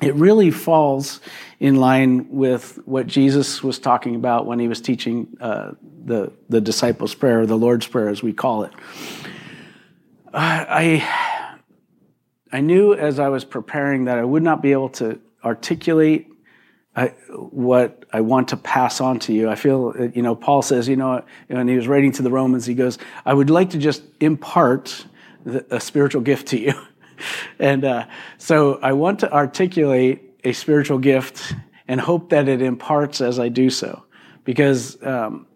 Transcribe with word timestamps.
it 0.00 0.14
really 0.14 0.50
falls 0.50 1.20
in 1.58 1.76
line 1.76 2.28
with 2.30 2.78
what 2.86 3.06
Jesus 3.06 3.62
was 3.62 3.78
talking 3.78 4.14
about 4.14 4.46
when 4.46 4.58
he 4.58 4.68
was 4.68 4.80
teaching 4.80 5.36
uh, 5.40 5.72
the, 6.04 6.32
the 6.48 6.60
disciples' 6.60 7.14
prayer, 7.14 7.46
the 7.46 7.56
Lord's 7.56 7.86
Prayer, 7.86 8.08
as 8.08 8.22
we 8.22 8.32
call 8.32 8.64
it. 8.64 8.72
I, 10.32 11.06
I 12.52 12.60
knew 12.60 12.94
as 12.94 13.18
I 13.18 13.28
was 13.28 13.44
preparing 13.44 14.04
that 14.04 14.18
I 14.18 14.24
would 14.24 14.42
not 14.42 14.62
be 14.62 14.72
able 14.72 14.90
to 14.90 15.20
articulate 15.44 16.28
I, 16.96 17.08
what 17.28 18.04
I 18.12 18.20
want 18.20 18.48
to 18.48 18.56
pass 18.56 19.00
on 19.00 19.20
to 19.20 19.32
you. 19.32 19.48
I 19.48 19.54
feel, 19.54 19.94
you 20.12 20.22
know, 20.22 20.34
Paul 20.34 20.62
says, 20.62 20.88
you 20.88 20.96
know, 20.96 21.24
when 21.46 21.68
he 21.68 21.76
was 21.76 21.86
writing 21.86 22.10
to 22.12 22.22
the 22.22 22.30
Romans, 22.30 22.66
he 22.66 22.74
goes, 22.74 22.98
I 23.24 23.32
would 23.32 23.48
like 23.48 23.70
to 23.70 23.78
just 23.78 24.02
impart 24.20 25.06
a 25.70 25.80
spiritual 25.80 26.22
gift 26.22 26.48
to 26.48 26.58
you. 26.58 26.74
and 27.58 27.84
uh, 27.84 28.06
so 28.38 28.78
I 28.82 28.92
want 28.92 29.20
to 29.20 29.32
articulate 29.32 30.22
a 30.44 30.52
spiritual 30.52 30.98
gift 30.98 31.54
and 31.88 32.00
hope 32.00 32.30
that 32.30 32.48
it 32.48 32.62
imparts 32.62 33.20
as 33.20 33.38
I 33.38 33.48
do 33.48 33.70
so. 33.70 34.04
Because 34.44 35.00
um, 35.02 35.46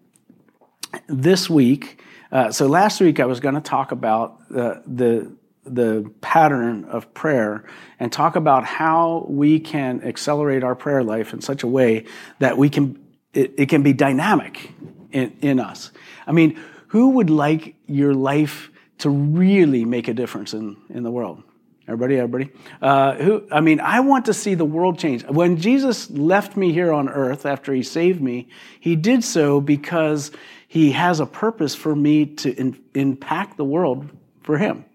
this 1.06 1.48
week, 1.48 2.02
uh, 2.30 2.50
so 2.50 2.66
last 2.66 3.00
week 3.00 3.20
I 3.20 3.27
was 3.27 3.41
going 3.41 3.55
to 3.55 3.60
talk 3.60 3.92
about 3.92 4.41
uh, 4.55 4.80
the 4.86 5.36
the 5.66 6.12
pattern 6.20 6.84
of 6.84 7.14
prayer 7.14 7.64
and 7.98 8.12
talk 8.12 8.36
about 8.36 8.64
how 8.64 9.24
we 9.30 9.58
can 9.58 10.02
accelerate 10.02 10.62
our 10.62 10.74
prayer 10.74 11.02
life 11.02 11.33
in 11.33 11.41
such 11.41 11.62
a 11.62 11.66
way 11.66 12.05
that 12.38 12.58
we 12.58 12.69
can 12.69 13.02
it, 13.33 13.55
it 13.56 13.69
can 13.69 13.83
be 13.83 13.92
dynamic 13.92 14.70
in, 15.10 15.36
in 15.41 15.60
us. 15.60 15.91
I 16.27 16.33
mean, 16.33 16.60
who 16.88 17.10
would 17.10 17.30
like 17.30 17.74
your 17.86 18.14
life 18.14 18.70
to 18.98 19.10
really 19.10 19.84
make 19.84 20.08
a 20.08 20.14
difference 20.14 20.55
in, 20.55 20.77
in 20.88 21.02
the 21.02 21.10
world? 21.10 21.42
Everybody, 21.87 22.16
everybody. 22.16 22.51
Uh, 22.80 23.15
who? 23.16 23.47
I 23.52 23.61
mean, 23.61 23.79
I 23.79 24.01
want 24.01 24.25
to 24.27 24.34
see 24.34 24.55
the 24.55 24.65
world 24.65 24.98
change. 24.98 25.23
When 25.25 25.59
Jesus 25.59 26.11
left 26.11 26.56
me 26.56 26.73
here 26.73 26.92
on 26.92 27.11
earth 27.11 27.45
after 27.45 27.75
he 27.75 27.83
saved 27.83 28.22
me, 28.22 28.48
he 28.81 28.97
did 28.97 29.22
so 29.22 29.61
because 29.61 30.31
he 30.67 30.92
has 30.92 31.20
a 31.20 31.27
purpose 31.27 31.75
for 31.75 31.95
me 31.95 32.25
to 32.27 32.55
in, 32.55 32.83
impact 32.95 33.58
the 33.58 33.64
world 33.67 34.08
for 34.42 34.56
him. 34.56 34.86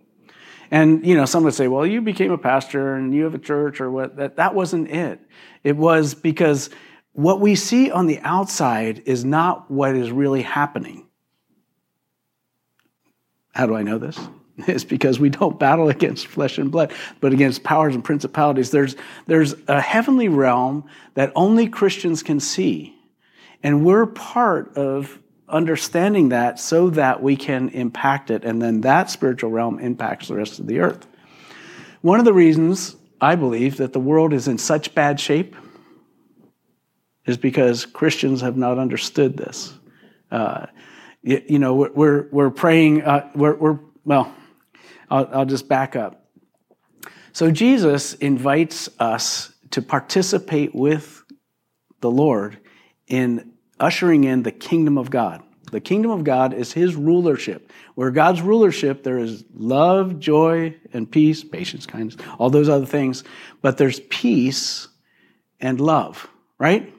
And, 0.72 1.06
you 1.06 1.16
know, 1.16 1.26
some 1.26 1.44
would 1.44 1.54
say, 1.54 1.68
well, 1.68 1.86
you 1.86 2.02
became 2.02 2.32
a 2.32 2.38
pastor 2.38 2.96
and 2.96 3.14
you 3.14 3.24
have 3.24 3.36
a 3.36 3.40
church 3.40 3.82
or 3.82 3.92
what. 3.92 4.18
That, 4.18 4.38
that 4.38 4.56
wasn't 4.56 4.90
it. 4.90 5.20
It 5.64 5.78
was 5.78 6.16
because 6.16 6.72
what 7.14 7.40
we 7.40 7.56
see 7.56 7.92
on 7.92 8.08
the 8.08 8.20
outside 8.20 9.04
is 9.06 9.24
not 9.24 9.70
what 9.70 9.96
is 9.96 10.12
really 10.12 10.42
happening. 10.42 11.08
How 13.54 13.68
do 13.68 13.76
I 13.76 13.84
know 13.84 13.98
this? 13.98 14.20
is 14.68 14.84
because 14.84 15.20
we 15.20 15.30
don't 15.30 15.60
battle 15.60 15.90
against 15.90 16.28
flesh 16.28 16.58
and 16.58 16.72
blood, 16.72 16.92
but 17.20 17.34
against 17.34 17.64
powers 17.64 17.96
and 17.96 18.04
principalities. 18.04 18.72
There's, 18.72 18.96
there's 19.28 19.56
a 19.68 19.82
heavenly 19.82 20.28
realm 20.28 20.86
that 21.14 21.32
only 21.36 21.68
Christians 21.68 22.24
can 22.24 22.40
see. 22.40 22.96
And 23.64 23.86
we're 23.86 24.06
part 24.06 24.78
of 24.78 25.20
understanding 25.48 26.30
that 26.30 26.60
so 26.60 26.90
that 26.92 27.22
we 27.22 27.36
can 27.36 27.70
impact 27.70 28.30
it, 28.30 28.46
and 28.46 28.62
then 28.62 28.82
that 28.82 29.10
spiritual 29.10 29.50
realm 29.50 29.80
impacts 29.80 30.28
the 30.28 30.36
rest 30.36 30.60
of 30.60 30.68
the 30.68 30.80
earth. 30.80 31.08
One 32.02 32.20
of 32.20 32.26
the 32.26 32.34
reasons 32.34 32.96
I 33.20 33.36
believe 33.36 33.78
that 33.78 33.94
the 33.94 34.00
world 34.00 34.32
is 34.32 34.48
in 34.48 34.58
such 34.58 34.96
bad 34.96 35.20
shape 35.20 35.56
is 37.26 37.38
because 37.38 37.86
Christians 37.86 38.42
have 38.42 38.56
not 38.58 38.78
understood 38.78 39.38
this. 39.38 39.74
Uh, 40.32 40.68
you, 41.22 41.44
you, 41.48 41.60
know, 41.60 41.76
we're, 41.76 42.28
we're 42.32 42.50
praying, 42.50 43.02
uh, 43.02 43.30
we're, 43.36 43.56
we're, 43.56 43.80
well, 44.06 44.34
I'll, 45.10 45.30
I'll 45.32 45.46
just 45.46 45.68
back 45.68 45.96
up. 45.96 46.26
So 47.32 47.52
Jesus 47.52 48.14
invites 48.16 48.90
us 49.00 49.54
to 49.72 49.82
participate 49.82 50.74
with 50.74 51.24
the 52.02 52.12
Lord 52.12 52.60
in 53.08 53.52
ushering 53.80 54.24
in 54.24 54.44
the 54.44 54.52
kingdom 54.52 54.98
of 54.98 55.10
God. 55.10 55.44
The 55.72 55.80
kingdom 55.80 56.12
of 56.12 56.24
God 56.24 56.54
is 56.54 56.74
his 56.74 56.96
rulership. 56.96 57.72
Where 57.96 58.12
God's 58.12 58.42
rulership, 58.42 59.04
there 59.04 59.20
is 59.20 59.44
love, 59.54 60.20
joy, 60.20 60.76
and 60.94 61.10
peace, 61.10 61.44
patience, 61.44 61.86
kindness, 61.86 62.18
all 62.40 62.50
those 62.50 62.70
other 62.70 62.86
things. 62.86 63.24
But 63.62 63.78
there's 63.78 64.00
peace 64.00 64.88
and 65.60 65.80
love, 65.80 66.28
right? 66.58 66.94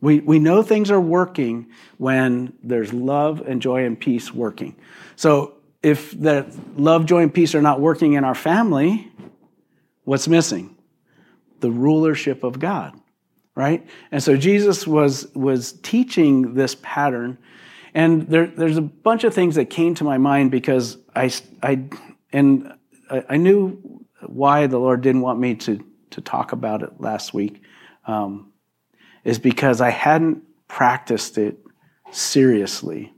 We, 0.00 0.20
we 0.20 0.38
know 0.38 0.62
things 0.62 0.90
are 0.90 1.00
working 1.00 1.68
when 1.96 2.52
there's 2.62 2.92
love 2.92 3.40
and 3.46 3.62
joy 3.62 3.86
and 3.86 3.98
peace 3.98 4.34
working. 4.34 4.76
So 5.16 5.54
if 5.82 6.18
the 6.18 6.46
love, 6.76 7.06
joy, 7.06 7.22
and 7.22 7.34
peace 7.34 7.54
are 7.54 7.62
not 7.62 7.80
working 7.80 8.12
in 8.14 8.24
our 8.24 8.34
family, 8.34 9.10
what's 10.04 10.28
missing? 10.28 10.76
The 11.60 11.70
rulership 11.70 12.44
of 12.44 12.58
God, 12.58 12.98
right? 13.54 13.86
And 14.10 14.22
so 14.22 14.36
Jesus 14.36 14.86
was, 14.86 15.26
was 15.34 15.72
teaching 15.72 16.54
this 16.54 16.76
pattern. 16.82 17.38
And 17.94 18.28
there, 18.28 18.46
there's 18.46 18.76
a 18.76 18.82
bunch 18.82 19.24
of 19.24 19.34
things 19.34 19.56
that 19.56 19.66
came 19.66 19.94
to 19.96 20.04
my 20.04 20.18
mind 20.18 20.50
because 20.50 20.98
I, 21.14 21.32
I, 21.62 21.84
and 22.32 22.72
I, 23.10 23.36
knew 23.36 24.06
why 24.26 24.66
the 24.66 24.78
Lord 24.78 25.02
didn't 25.02 25.20
want 25.20 25.38
me 25.38 25.56
to, 25.56 25.84
to 26.10 26.20
talk 26.20 26.52
about 26.52 26.82
it 26.82 27.00
last 27.00 27.34
week, 27.34 27.60
um, 28.06 28.52
is 29.24 29.38
because 29.38 29.80
I 29.80 29.90
hadn't 29.90 30.42
practiced 30.68 31.38
it 31.38 31.58
seriously 32.12 33.11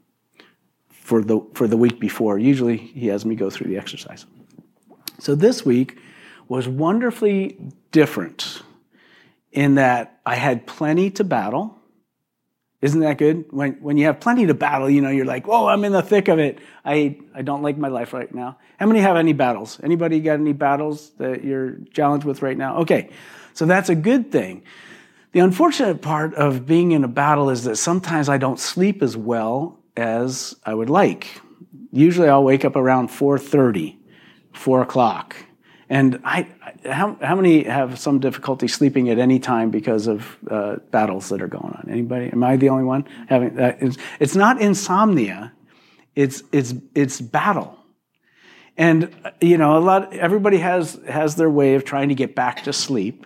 for 1.05 1.23
the, 1.23 1.41
for 1.53 1.69
the 1.69 1.77
week 1.77 2.01
before. 2.01 2.39
Usually 2.39 2.79
he 2.79 3.07
has 3.09 3.25
me 3.25 3.37
go 3.37 3.51
through 3.51 3.69
the 3.69 3.77
exercise. 3.77 4.27
So 5.21 5.35
this 5.35 5.65
week 5.65 5.99
was 6.49 6.67
wonderfully 6.67 7.59
different 7.93 8.63
in 9.53 9.77
that 9.77 10.19
I 10.27 10.35
had 10.35 10.67
plenty 10.67 11.11
to 11.13 11.23
battle. 11.23 11.79
Isn't 12.81 13.01
that 13.01 13.19
good? 13.19 13.45
When, 13.51 13.75
when 13.75 13.99
you 13.99 14.07
have 14.07 14.19
plenty 14.19 14.47
to 14.47 14.55
battle, 14.55 14.91
you 14.91 15.03
know, 15.03 15.11
you're 15.11 15.27
like, 15.27 15.47
whoa, 15.47 15.69
I'm 15.69 15.85
in 15.85 15.93
the 15.93 16.03
thick 16.03 16.29
of 16.29 16.39
it. 16.39 16.59
I, 16.85 17.19
I 17.35 17.43
don't 17.43 17.63
like 17.63 17.77
my 17.77 17.89
life 17.89 18.15
right 18.15 18.35
now. 18.35 18.59
How 18.79 18.87
many 18.87 19.01
have 19.01 19.17
any 19.17 19.35
battles? 19.35 19.79
Anybody 19.83 20.21
got 20.21 20.41
any 20.41 20.55
battles 20.55 21.11
that 21.19 21.45
you're 21.45 21.77
challenged 21.93 22.27
with 22.27 22.41
right 22.43 22.57
now? 22.57 22.79
Okay, 22.79 23.11
so 23.53 23.67
that's 23.67 23.91
a 23.91 23.95
good 23.95 24.33
thing. 24.33 24.65
The 25.33 25.41
unfortunate 25.41 26.01
part 26.01 26.35
of 26.35 26.65
being 26.65 26.93
in 26.93 27.05
a 27.05 27.09
battle 27.09 27.51
is 27.51 27.65
that 27.65 27.77
sometimes 27.77 28.29
I 28.31 28.39
don't 28.39 28.59
sleep 28.59 29.03
as 29.03 29.17
well 29.17 29.84
as 29.97 30.57
I 30.65 30.75
would 30.75 30.91
like. 30.91 31.41
Usually 31.93 32.29
I'll 32.29 32.45
wake 32.45 32.65
up 32.65 32.77
around 32.77 33.09
4.30, 33.09 33.97
4 34.53 34.83
o'clock. 34.83 35.37
And 35.89 36.21
I, 36.25 36.49
how, 36.91 37.17
how 37.21 37.37
many 37.37 37.65
have 37.65 37.99
some 37.99 38.19
difficulty 38.19 38.69
sleeping 38.69 39.11
at 39.11 39.19
any 39.19 39.39
time 39.39 39.71
because 39.71 40.07
of 40.07 40.37
uh, 40.51 40.77
battles 40.91 41.29
that 41.29 41.43
are 41.43 41.49
going 41.49 41.73
on? 41.73 41.87
Anybody? 41.91 42.31
Am 42.31 42.43
I 42.43 42.57
the 42.57 42.71
only 42.71 42.85
one 42.85 43.07
having 43.29 43.55
that? 43.57 43.83
It's, 43.83 43.97
it's 44.19 44.35
not 44.35 44.61
insomnia, 44.61 45.53
it's, 46.15 46.43
it's, 46.53 46.75
it's 46.95 47.21
battle. 47.21 47.79
And, 48.77 49.15
you 49.41 49.57
know, 49.57 49.77
a 49.77 49.79
lot, 49.79 50.13
everybody 50.15 50.59
has, 50.59 50.99
has 51.09 51.37
their 51.37 51.51
way 51.51 51.75
of 51.75 51.85
trying 51.85 52.09
to 52.09 52.15
get 52.15 52.35
back 52.35 52.65
to 52.65 52.73
sleep. 52.73 53.25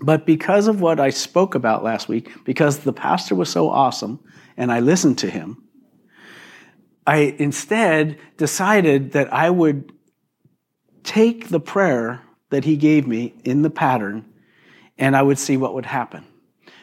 But 0.00 0.26
because 0.26 0.68
of 0.68 0.80
what 0.80 1.00
I 1.00 1.10
spoke 1.10 1.56
about 1.56 1.82
last 1.82 2.08
week, 2.08 2.30
because 2.44 2.78
the 2.78 2.92
pastor 2.92 3.34
was 3.34 3.48
so 3.48 3.68
awesome, 3.68 4.20
and 4.58 4.70
I 4.70 4.80
listened 4.80 5.16
to 5.18 5.30
him, 5.30 5.62
I 7.06 7.34
instead 7.38 8.18
decided 8.36 9.12
that 9.12 9.32
I 9.32 9.48
would 9.48 9.92
take 11.04 11.48
the 11.48 11.60
prayer 11.60 12.20
that 12.50 12.64
he 12.64 12.76
gave 12.76 13.06
me 13.06 13.34
in 13.44 13.62
the 13.62 13.70
pattern 13.70 14.26
and 14.98 15.16
I 15.16 15.22
would 15.22 15.38
see 15.38 15.56
what 15.56 15.72
would 15.74 15.86
happen. 15.86 16.26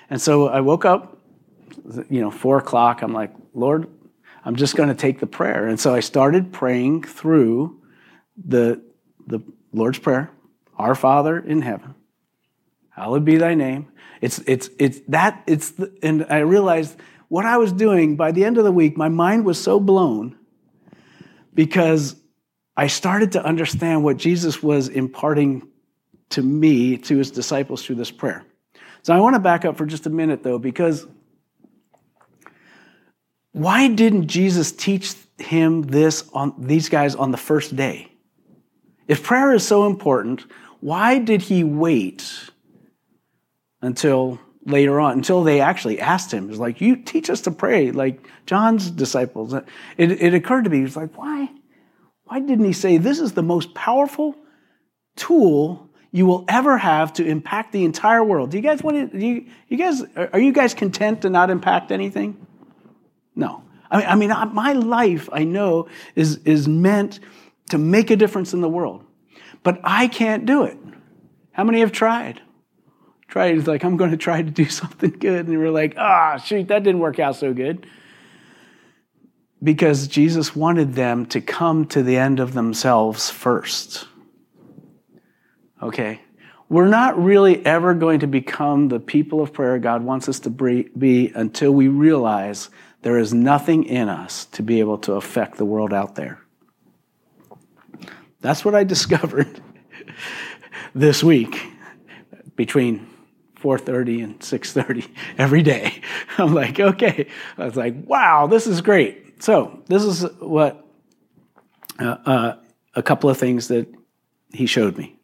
And 0.09 0.19
so 0.19 0.47
I 0.47 0.61
woke 0.61 0.85
up, 0.85 1.19
you 2.09 2.21
know, 2.21 2.31
four 2.31 2.57
o'clock. 2.57 3.01
I'm 3.01 3.13
like, 3.13 3.33
Lord, 3.53 3.87
I'm 4.43 4.55
just 4.55 4.75
going 4.75 4.89
to 4.89 4.95
take 4.95 5.19
the 5.19 5.27
prayer. 5.27 5.67
And 5.67 5.79
so 5.79 5.93
I 5.93 5.99
started 5.99 6.53
praying 6.53 7.03
through 7.03 7.81
the, 8.37 8.81
the 9.27 9.41
Lord's 9.73 9.99
Prayer, 9.99 10.31
Our 10.77 10.95
Father 10.95 11.37
in 11.37 11.61
heaven, 11.61 11.93
hallowed 12.89 13.25
be 13.25 13.37
thy 13.37 13.53
name. 13.53 13.87
It's, 14.21 14.39
it's, 14.47 14.69
it's 14.79 15.01
that, 15.09 15.43
it's, 15.45 15.71
the, 15.71 15.91
and 16.01 16.25
I 16.29 16.39
realized 16.39 16.97
what 17.27 17.45
I 17.45 17.57
was 17.57 17.73
doing, 17.73 18.15
by 18.15 18.31
the 18.31 18.45
end 18.45 18.57
of 18.57 18.63
the 18.63 18.71
week, 18.71 18.97
my 18.97 19.09
mind 19.09 19.45
was 19.45 19.61
so 19.61 19.79
blown 19.79 20.37
because 21.53 22.15
I 22.77 22.87
started 22.87 23.31
to 23.33 23.43
understand 23.43 24.03
what 24.03 24.17
Jesus 24.17 24.61
was 24.61 24.89
imparting 24.89 25.67
to 26.29 26.41
me, 26.41 26.97
to 26.97 27.17
his 27.17 27.31
disciples 27.31 27.85
through 27.85 27.95
this 27.95 28.11
prayer. 28.11 28.45
So 29.03 29.13
I 29.13 29.19
want 29.19 29.35
to 29.35 29.39
back 29.39 29.65
up 29.65 29.77
for 29.77 29.85
just 29.85 30.05
a 30.05 30.09
minute, 30.09 30.43
though, 30.43 30.59
because 30.59 31.07
why 33.51 33.87
didn't 33.87 34.27
Jesus 34.27 34.71
teach 34.71 35.13
him 35.37 35.83
this 35.83 36.29
on 36.33 36.53
these 36.57 36.89
guys 36.89 37.15
on 37.15 37.31
the 37.31 37.37
first 37.37 37.75
day? 37.75 38.11
If 39.07 39.23
prayer 39.23 39.53
is 39.53 39.65
so 39.65 39.85
important, 39.85 40.45
why 40.81 41.19
did 41.19 41.41
he 41.41 41.63
wait 41.63 42.49
until 43.81 44.39
later 44.65 44.99
on 44.99 45.13
until 45.13 45.43
they 45.43 45.61
actually 45.61 45.99
asked 45.99 46.31
him. 46.31 46.49
It's 46.49 46.59
like, 46.59 46.81
you 46.81 46.95
teach 46.95 47.29
us 47.29 47.41
to 47.41 47.51
pray, 47.51 47.91
like 47.91 48.27
John's 48.45 48.89
disciples. 48.89 49.53
It, 49.53 49.65
it 49.97 50.33
occurred 50.33 50.63
to 50.63 50.69
me, 50.69 50.79
he's 50.79 50.95
like, 50.95 51.15
why? 51.17 51.49
Why 52.23 52.39
didn't 52.39 52.65
he 52.65 52.73
say, 52.73 52.97
this 52.97 53.19
is 53.19 53.33
the 53.33 53.43
most 53.43 53.75
powerful 53.75 54.35
tool 55.15 55.89
you 56.11 56.25
will 56.25 56.45
ever 56.47 56.77
have 56.77 57.11
to 57.13 57.25
impact 57.25 57.73
the 57.73 57.83
entire 57.83 58.23
world. 58.23 58.49
Do 58.49 58.57
you 58.57 58.63
guys 58.63 58.81
want 58.81 59.11
to, 59.11 59.19
do 59.19 59.25
you, 59.25 59.47
you 59.67 59.77
guys, 59.77 60.01
are 60.15 60.39
you 60.39 60.53
guys 60.53 60.73
content 60.73 61.23
to 61.23 61.29
not 61.29 61.49
impact 61.49 61.91
anything? 61.91 62.47
No. 63.35 63.63
I 63.91 64.15
mean, 64.15 64.31
I 64.31 64.45
mean, 64.45 64.55
my 64.55 64.71
life, 64.73 65.29
I 65.31 65.43
know, 65.43 65.89
is, 66.15 66.37
is 66.45 66.67
meant 66.67 67.19
to 67.69 67.77
make 67.77 68.11
a 68.11 68.15
difference 68.15 68.53
in 68.53 68.61
the 68.61 68.69
world. 68.69 69.03
But 69.61 69.81
I 69.83 70.07
can't 70.07 70.45
do 70.45 70.63
it. 70.63 70.77
How 71.51 71.63
many 71.65 71.81
have 71.81 71.91
tried? 71.91 72.41
Tried, 73.27 73.67
like, 73.67 73.83
I'm 73.83 73.97
going 73.97 74.11
to 74.11 74.17
try 74.17 74.41
to 74.41 74.51
do 74.51 74.65
something 74.69 75.11
good. 75.11 75.47
And 75.47 75.57
we're 75.57 75.71
like, 75.71 75.95
ah, 75.97 76.33
oh, 76.35 76.37
shoot, 76.37 76.67
that 76.67 76.83
didn't 76.83 77.01
work 77.01 77.19
out 77.19 77.35
so 77.35 77.53
good. 77.53 77.85
Because 79.63 80.07
Jesus 80.07 80.55
wanted 80.55 80.93
them 80.93 81.25
to 81.27 81.41
come 81.41 81.85
to 81.87 82.03
the 82.03 82.17
end 82.17 82.39
of 82.39 82.53
themselves 82.53 83.29
first. 83.29 84.07
Okay? 85.81 86.21
We're 86.67 86.87
not 86.87 87.21
really 87.21 87.63
ever 87.65 87.93
going 87.93 88.21
to 88.21 88.27
become 88.27 88.87
the 88.87 88.99
people 88.99 89.41
of 89.41 89.53
prayer 89.53 89.77
God 89.77 90.03
wants 90.03 90.27
us 90.27 90.39
to 90.41 90.49
be 90.49 91.31
until 91.35 91.71
we 91.71 91.87
realize 91.87 92.69
there 93.01 93.19
is 93.19 93.33
nothing 93.35 93.83
in 93.83 94.09
us 94.09 94.45
to 94.45 94.63
be 94.63 94.79
able 94.79 94.97
to 94.99 95.13
affect 95.13 95.57
the 95.57 95.65
world 95.65 95.93
out 95.93 96.15
there. 96.15 96.41
That's 98.41 98.65
what 98.65 98.73
I 98.73 98.83
discovered 98.95 99.61
this 100.95 101.23
week 101.23 101.71
between 102.55 103.07
4:30 103.65 104.23
and 104.23 104.39
6:30 104.39 105.09
every 105.39 105.63
day. 105.63 106.01
I'm 106.37 106.53
like, 106.53 106.79
okay. 106.79 107.27
I 107.57 107.65
was 107.65 107.75
like, 107.75 107.95
wow, 108.05 108.45
this 108.45 108.67
is 108.67 108.81
great. 108.81 109.41
So 109.41 109.81
this 109.87 110.03
is 110.03 110.23
what 110.39 110.85
uh, 111.99 112.17
uh, 112.25 112.55
a 112.93 113.01
couple 113.01 113.27
of 113.29 113.37
things 113.37 113.69
that 113.69 113.87
he 114.53 114.67
showed 114.67 114.97
me. 114.97 115.17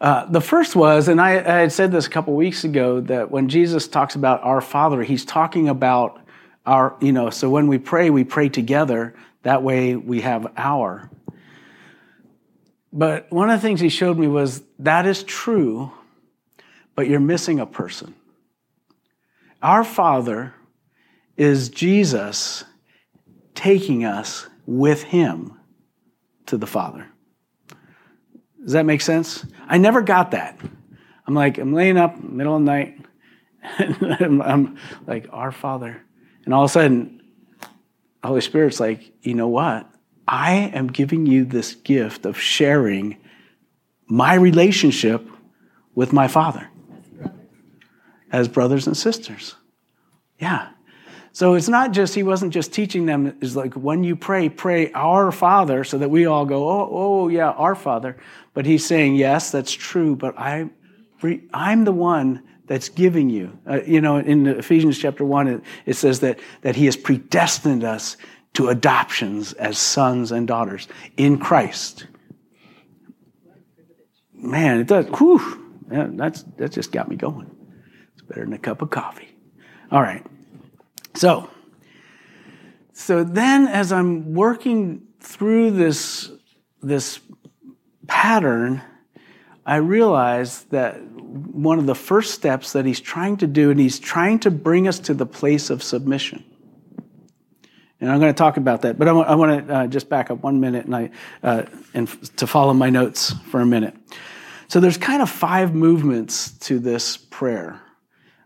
Uh, 0.00 0.26
the 0.26 0.40
first 0.40 0.74
was, 0.74 1.06
and 1.06 1.20
I, 1.20 1.30
I, 1.38 1.60
had 1.60 1.72
said 1.72 1.92
this 1.92 2.06
a 2.06 2.10
couple 2.10 2.34
weeks 2.34 2.64
ago, 2.64 3.00
that 3.02 3.30
when 3.30 3.48
Jesus 3.48 3.88
talks 3.88 4.14
about 4.14 4.42
our 4.42 4.60
Father, 4.60 5.02
he's 5.02 5.24
talking 5.24 5.68
about 5.68 6.20
our, 6.66 6.96
you 7.00 7.12
know, 7.12 7.30
so 7.30 7.50
when 7.50 7.66
we 7.66 7.78
pray, 7.78 8.10
we 8.10 8.24
pray 8.24 8.48
together. 8.48 9.14
That 9.42 9.62
way 9.62 9.96
we 9.96 10.20
have 10.20 10.52
our. 10.56 11.10
But 12.92 13.30
one 13.30 13.50
of 13.50 13.60
the 13.60 13.66
things 13.66 13.80
he 13.80 13.88
showed 13.88 14.18
me 14.18 14.28
was 14.28 14.62
that 14.80 15.06
is 15.06 15.22
true, 15.24 15.92
but 16.98 17.06
you're 17.06 17.20
missing 17.20 17.60
a 17.60 17.66
person. 17.66 18.12
Our 19.62 19.84
Father 19.84 20.52
is 21.36 21.68
Jesus 21.68 22.64
taking 23.54 24.04
us 24.04 24.48
with 24.66 25.04
him 25.04 25.60
to 26.46 26.56
the 26.56 26.66
Father. 26.66 27.06
Does 28.60 28.72
that 28.72 28.84
make 28.84 29.00
sense? 29.00 29.46
I 29.68 29.78
never 29.78 30.02
got 30.02 30.32
that. 30.32 30.58
I'm 31.24 31.34
like, 31.34 31.58
I'm 31.58 31.72
laying 31.72 31.96
up 31.96 32.20
middle 32.20 32.56
of 32.56 32.62
the 32.62 32.66
night, 32.66 32.98
and 33.78 34.42
I'm 34.42 34.76
like, 35.06 35.28
Our 35.30 35.52
Father 35.52 36.02
and 36.44 36.52
all 36.52 36.64
of 36.64 36.70
a 36.70 36.72
sudden, 36.72 37.22
Holy 38.24 38.40
Spirit's 38.40 38.80
like, 38.80 39.12
you 39.22 39.34
know 39.34 39.46
what? 39.46 39.88
I 40.26 40.72
am 40.74 40.88
giving 40.88 41.26
you 41.26 41.44
this 41.44 41.76
gift 41.76 42.26
of 42.26 42.40
sharing 42.40 43.18
my 44.08 44.34
relationship 44.34 45.24
with 45.94 46.12
my 46.12 46.26
Father 46.26 46.68
as 48.32 48.48
brothers 48.48 48.86
and 48.86 48.96
sisters. 48.96 49.54
Yeah. 50.38 50.68
So 51.32 51.54
it's 51.54 51.68
not 51.68 51.92
just, 51.92 52.14
he 52.14 52.22
wasn't 52.22 52.52
just 52.52 52.72
teaching 52.72 53.06
them, 53.06 53.36
it's 53.40 53.54
like 53.54 53.74
when 53.74 54.02
you 54.02 54.16
pray, 54.16 54.48
pray 54.48 54.90
our 54.92 55.30
Father, 55.30 55.84
so 55.84 55.98
that 55.98 56.10
we 56.10 56.26
all 56.26 56.44
go, 56.44 56.68
oh, 56.68 56.88
oh 56.90 57.28
yeah, 57.28 57.50
our 57.50 57.74
Father. 57.74 58.16
But 58.54 58.66
he's 58.66 58.84
saying, 58.84 59.14
yes, 59.14 59.52
that's 59.52 59.72
true, 59.72 60.16
but 60.16 60.36
I, 60.38 60.68
I'm 61.52 61.84
the 61.84 61.92
one 61.92 62.42
that's 62.66 62.88
giving 62.88 63.30
you. 63.30 63.58
Uh, 63.68 63.80
you 63.82 64.00
know, 64.00 64.18
in 64.18 64.46
Ephesians 64.46 64.98
chapter 64.98 65.24
1, 65.24 65.48
it, 65.48 65.62
it 65.86 65.94
says 65.94 66.20
that, 66.20 66.38
that 66.62 66.76
He 66.76 66.84
has 66.84 66.96
predestined 66.96 67.84
us 67.84 68.16
to 68.54 68.68
adoptions 68.68 69.52
as 69.54 69.78
sons 69.78 70.32
and 70.32 70.46
daughters 70.46 70.88
in 71.16 71.38
Christ. 71.38 72.06
Man, 74.34 74.80
it 74.80 74.86
does. 74.86 75.06
Whew, 75.06 75.82
yeah, 75.90 76.08
that's, 76.10 76.44
that 76.58 76.72
just 76.72 76.92
got 76.92 77.08
me 77.08 77.16
going. 77.16 77.50
Better 78.28 78.44
than 78.44 78.52
a 78.52 78.58
cup 78.58 78.82
of 78.82 78.90
coffee. 78.90 79.34
All 79.90 80.02
right. 80.02 80.24
So, 81.14 81.48
so 82.92 83.24
then 83.24 83.66
as 83.66 83.90
I'm 83.92 84.34
working 84.34 85.06
through 85.20 85.72
this, 85.72 86.30
this 86.82 87.20
pattern, 88.06 88.82
I 89.64 89.76
realized 89.76 90.70
that 90.70 91.02
one 91.02 91.78
of 91.78 91.86
the 91.86 91.94
first 91.94 92.34
steps 92.34 92.72
that 92.72 92.86
he's 92.86 93.00
trying 93.00 93.36
to 93.38 93.46
do, 93.46 93.70
and 93.70 93.78
he's 93.80 93.98
trying 93.98 94.38
to 94.40 94.50
bring 94.50 94.88
us 94.88 94.98
to 95.00 95.14
the 95.14 95.26
place 95.26 95.70
of 95.70 95.82
submission. 95.82 96.44
And 98.00 98.10
I'm 98.10 98.20
going 98.20 98.32
to 98.32 98.38
talk 98.38 98.56
about 98.56 98.82
that, 98.82 98.98
but 98.98 99.08
I 99.08 99.12
want, 99.12 99.28
I 99.28 99.34
want 99.34 99.66
to 99.66 99.74
uh, 99.74 99.86
just 99.88 100.08
back 100.08 100.30
up 100.30 100.42
one 100.42 100.60
minute 100.60 100.86
and, 100.86 100.94
I, 100.94 101.10
uh, 101.42 101.64
and 101.94 102.08
f- 102.08 102.36
to 102.36 102.46
follow 102.46 102.72
my 102.72 102.90
notes 102.90 103.32
for 103.50 103.60
a 103.60 103.66
minute. 103.66 103.96
So 104.68 104.78
there's 104.80 104.98
kind 104.98 105.20
of 105.20 105.28
five 105.28 105.74
movements 105.74 106.52
to 106.58 106.78
this 106.78 107.16
prayer. 107.16 107.80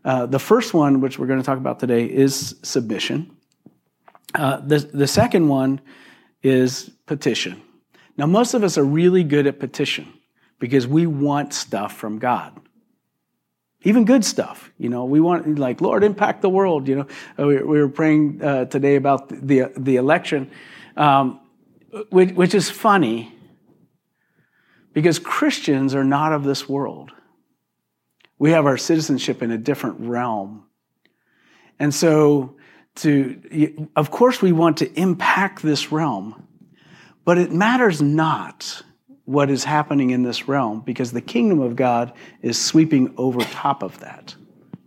Uh, 0.04 0.26
the 0.26 0.38
first 0.38 0.74
one, 0.74 1.00
which 1.00 1.18
we're 1.18 1.26
going 1.26 1.38
to 1.40 1.44
talk 1.44 1.58
about 1.58 1.78
today, 1.78 2.04
is 2.06 2.56
submission. 2.62 3.36
Uh, 4.34 4.58
the, 4.60 4.78
the 4.78 5.06
second 5.06 5.48
one 5.48 5.80
is 6.42 6.90
petition. 7.06 7.62
Now, 8.16 8.26
most 8.26 8.54
of 8.54 8.64
us 8.64 8.76
are 8.76 8.84
really 8.84 9.24
good 9.24 9.46
at 9.46 9.58
petition 9.58 10.12
because 10.58 10.86
we 10.86 11.06
want 11.06 11.52
stuff 11.54 11.94
from 11.96 12.18
God 12.18 12.60
even 13.84 14.04
good 14.04 14.24
stuff 14.24 14.70
you 14.78 14.88
know 14.88 15.04
we 15.04 15.20
want 15.20 15.58
like 15.58 15.80
lord 15.80 16.04
impact 16.04 16.42
the 16.42 16.48
world 16.48 16.88
you 16.88 16.96
know 16.96 17.06
uh, 17.38 17.46
we, 17.46 17.56
we 17.56 17.80
were 17.80 17.88
praying 17.88 18.40
uh, 18.42 18.64
today 18.66 18.96
about 18.96 19.28
the, 19.28 19.72
the 19.76 19.96
election 19.96 20.50
um, 20.96 21.40
which, 22.10 22.30
which 22.32 22.54
is 22.54 22.70
funny 22.70 23.34
because 24.92 25.18
christians 25.18 25.94
are 25.94 26.04
not 26.04 26.32
of 26.32 26.44
this 26.44 26.68
world 26.68 27.12
we 28.42 28.50
have 28.50 28.66
our 28.66 28.76
citizenship 28.76 29.42
in 29.42 29.50
a 29.50 29.58
different 29.58 30.00
realm 30.00 30.64
and 31.78 31.94
so 31.94 32.56
to 32.96 33.88
of 33.96 34.10
course 34.10 34.42
we 34.42 34.52
want 34.52 34.78
to 34.78 34.92
impact 34.98 35.62
this 35.62 35.92
realm 35.92 36.46
but 37.24 37.38
it 37.38 37.52
matters 37.52 38.02
not 38.02 38.82
what 39.24 39.50
is 39.50 39.64
happening 39.64 40.10
in 40.10 40.22
this 40.22 40.48
realm 40.48 40.80
because 40.80 41.12
the 41.12 41.20
kingdom 41.20 41.60
of 41.60 41.76
God 41.76 42.12
is 42.40 42.60
sweeping 42.60 43.14
over 43.16 43.40
top 43.40 43.82
of 43.82 44.00
that. 44.00 44.34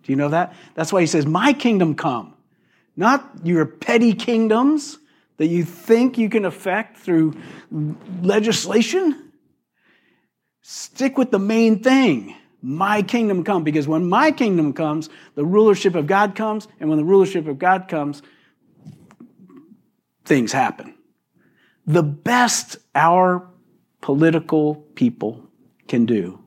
Do 0.03 0.11
you 0.11 0.15
know 0.15 0.29
that? 0.29 0.53
That's 0.75 0.91
why 0.91 1.01
he 1.01 1.07
says, 1.07 1.25
My 1.25 1.53
kingdom 1.53 1.95
come, 1.95 2.33
not 2.95 3.29
your 3.43 3.65
petty 3.65 4.13
kingdoms 4.13 4.97
that 5.37 5.47
you 5.47 5.63
think 5.63 6.17
you 6.17 6.29
can 6.29 6.45
affect 6.45 6.97
through 6.97 7.35
legislation. 8.21 9.31
Stick 10.61 11.17
with 11.17 11.31
the 11.31 11.39
main 11.39 11.81
thing. 11.83 12.35
My 12.67 13.03
kingdom 13.03 13.43
come. 13.43 13.63
Because 13.63 13.87
when 13.87 14.09
my 14.09 14.31
kingdom 14.31 14.73
comes, 14.73 15.07
the 15.35 15.45
rulership 15.45 15.93
of 15.93 16.07
God 16.07 16.33
comes. 16.33 16.67
And 16.79 16.89
when 16.89 16.97
the 16.97 17.05
rulership 17.05 17.45
of 17.45 17.59
God 17.59 17.87
comes, 17.87 18.23
things 20.25 20.51
happen. 20.51 20.95
The 21.85 22.01
best 22.01 22.77
our 22.95 23.47
political 24.01 24.75
people 24.95 25.47
can 25.87 26.07
do, 26.07 26.43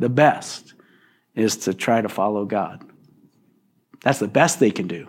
the 0.00 0.08
best, 0.08 0.74
is 1.36 1.56
to 1.58 1.74
try 1.74 2.00
to 2.00 2.08
follow 2.08 2.44
God. 2.44 2.84
That's 4.02 4.18
the 4.18 4.26
best 4.26 4.58
they 4.58 4.72
can 4.72 4.88
do. 4.88 5.08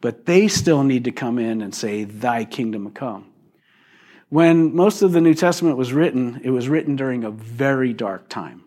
But 0.00 0.26
they 0.26 0.46
still 0.46 0.84
need 0.84 1.02
to 1.04 1.10
come 1.10 1.40
in 1.40 1.60
and 1.60 1.74
say, 1.74 2.04
Thy 2.04 2.44
kingdom 2.44 2.92
come. 2.92 3.32
When 4.28 4.76
most 4.76 5.02
of 5.02 5.10
the 5.10 5.20
New 5.20 5.34
Testament 5.34 5.76
was 5.76 5.92
written, 5.92 6.40
it 6.44 6.50
was 6.50 6.68
written 6.68 6.94
during 6.94 7.24
a 7.24 7.30
very 7.32 7.92
dark 7.92 8.28
time. 8.28 8.62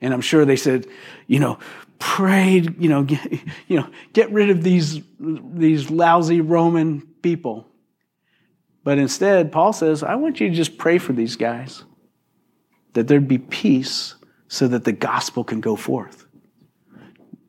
And 0.00 0.12
I'm 0.12 0.20
sure 0.20 0.44
they 0.44 0.56
said, 0.56 0.86
you 1.26 1.40
know, 1.40 1.58
pray, 1.98 2.60
you 2.78 2.88
know, 2.88 3.04
get, 3.04 3.32
you 3.68 3.80
know, 3.80 3.88
get 4.12 4.30
rid 4.30 4.50
of 4.50 4.62
these, 4.62 5.00
these 5.18 5.90
lousy 5.90 6.40
Roman 6.40 7.00
people. 7.22 7.66
But 8.82 8.98
instead, 8.98 9.50
Paul 9.50 9.72
says, 9.72 10.02
I 10.02 10.14
want 10.16 10.40
you 10.40 10.48
to 10.50 10.54
just 10.54 10.76
pray 10.76 10.98
for 10.98 11.12
these 11.12 11.36
guys, 11.36 11.84
that 12.92 13.08
there'd 13.08 13.28
be 13.28 13.38
peace 13.38 14.14
so 14.48 14.68
that 14.68 14.84
the 14.84 14.92
gospel 14.92 15.42
can 15.42 15.60
go 15.60 15.74
forth. 15.74 16.26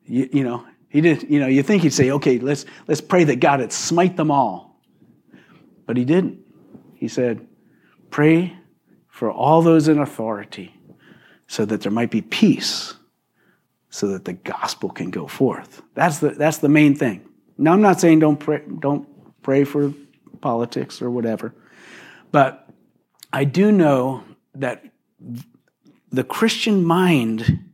You, 0.06 0.28
you 0.32 0.44
know, 0.44 0.64
he 0.88 1.00
did, 1.00 1.24
you 1.30 1.40
know, 1.40 1.46
you 1.46 1.62
think 1.62 1.82
he'd 1.82 1.92
say, 1.92 2.10
okay, 2.12 2.38
let's, 2.38 2.64
let's 2.88 3.00
pray 3.00 3.24
that 3.24 3.36
God 3.36 3.60
would 3.60 3.72
smite 3.72 4.16
them 4.16 4.30
all. 4.30 4.80
But 5.84 5.96
he 5.96 6.04
didn't. 6.04 6.40
He 6.94 7.08
said, 7.08 7.46
pray 8.10 8.56
for 9.08 9.30
all 9.30 9.62
those 9.62 9.88
in 9.88 9.98
authority 9.98 10.75
so 11.48 11.64
that 11.64 11.80
there 11.80 11.92
might 11.92 12.10
be 12.10 12.22
peace 12.22 12.94
so 13.90 14.08
that 14.08 14.24
the 14.24 14.32
gospel 14.34 14.90
can 14.90 15.10
go 15.10 15.26
forth. 15.26 15.82
That's 15.94 16.18
the, 16.18 16.30
that's 16.30 16.58
the 16.58 16.68
main 16.68 16.94
thing. 16.94 17.26
Now, 17.56 17.72
I'm 17.72 17.80
not 17.80 18.00
saying 18.00 18.18
don't 18.18 18.36
pray, 18.36 18.62
don't 18.78 19.08
pray 19.42 19.64
for 19.64 19.92
politics 20.40 21.00
or 21.00 21.10
whatever. 21.10 21.54
But 22.30 22.68
I 23.32 23.44
do 23.44 23.72
know 23.72 24.24
that 24.54 24.84
the 26.10 26.24
Christian 26.24 26.84
mind 26.84 27.64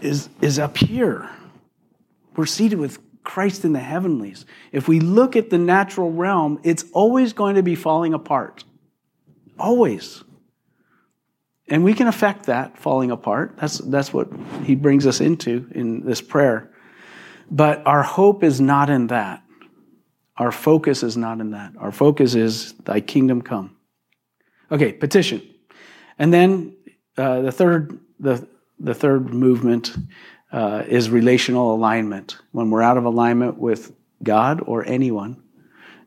is, 0.00 0.28
is 0.40 0.58
up 0.58 0.76
here. 0.76 1.30
We're 2.36 2.46
seated 2.46 2.78
with 2.78 2.98
Christ 3.24 3.64
in 3.64 3.72
the 3.72 3.80
heavenlies. 3.80 4.46
If 4.72 4.88
we 4.88 5.00
look 5.00 5.36
at 5.36 5.50
the 5.50 5.58
natural 5.58 6.10
realm, 6.10 6.60
it's 6.62 6.84
always 6.92 7.32
going 7.32 7.56
to 7.56 7.62
be 7.62 7.74
falling 7.74 8.14
apart. 8.14 8.64
Always. 9.58 10.24
And 11.70 11.84
we 11.84 11.94
can 11.94 12.06
affect 12.06 12.46
that 12.46 12.78
falling 12.78 13.10
apart. 13.10 13.56
That's, 13.58 13.78
that's 13.78 14.12
what 14.12 14.28
he 14.64 14.74
brings 14.74 15.06
us 15.06 15.20
into 15.20 15.68
in 15.74 16.04
this 16.04 16.20
prayer. 16.20 16.70
But 17.50 17.86
our 17.86 18.02
hope 18.02 18.42
is 18.42 18.60
not 18.60 18.90
in 18.90 19.08
that. 19.08 19.42
Our 20.36 20.52
focus 20.52 21.02
is 21.02 21.16
not 21.16 21.40
in 21.40 21.50
that. 21.50 21.72
Our 21.78 21.92
focus 21.92 22.34
is, 22.34 22.72
Thy 22.84 23.00
kingdom 23.00 23.42
come. 23.42 23.76
Okay, 24.70 24.92
petition. 24.92 25.42
And 26.18 26.32
then 26.32 26.76
uh, 27.16 27.42
the 27.42 27.52
third, 27.52 27.98
the, 28.20 28.46
the 28.78 28.94
third 28.94 29.32
movement 29.34 29.94
uh, 30.52 30.84
is 30.86 31.10
relational 31.10 31.74
alignment. 31.74 32.38
When 32.52 32.70
we're 32.70 32.82
out 32.82 32.96
of 32.96 33.04
alignment 33.04 33.58
with 33.58 33.92
God 34.22 34.62
or 34.64 34.84
anyone, 34.86 35.42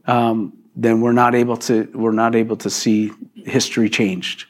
um, 0.05 0.57
then 0.75 1.01
we're 1.01 1.11
not 1.11 1.35
able 1.35 1.57
to 1.57 1.89
we're 1.93 2.11
not 2.11 2.35
able 2.35 2.57
to 2.57 2.69
see 2.69 3.11
history 3.35 3.89
changed. 3.89 4.45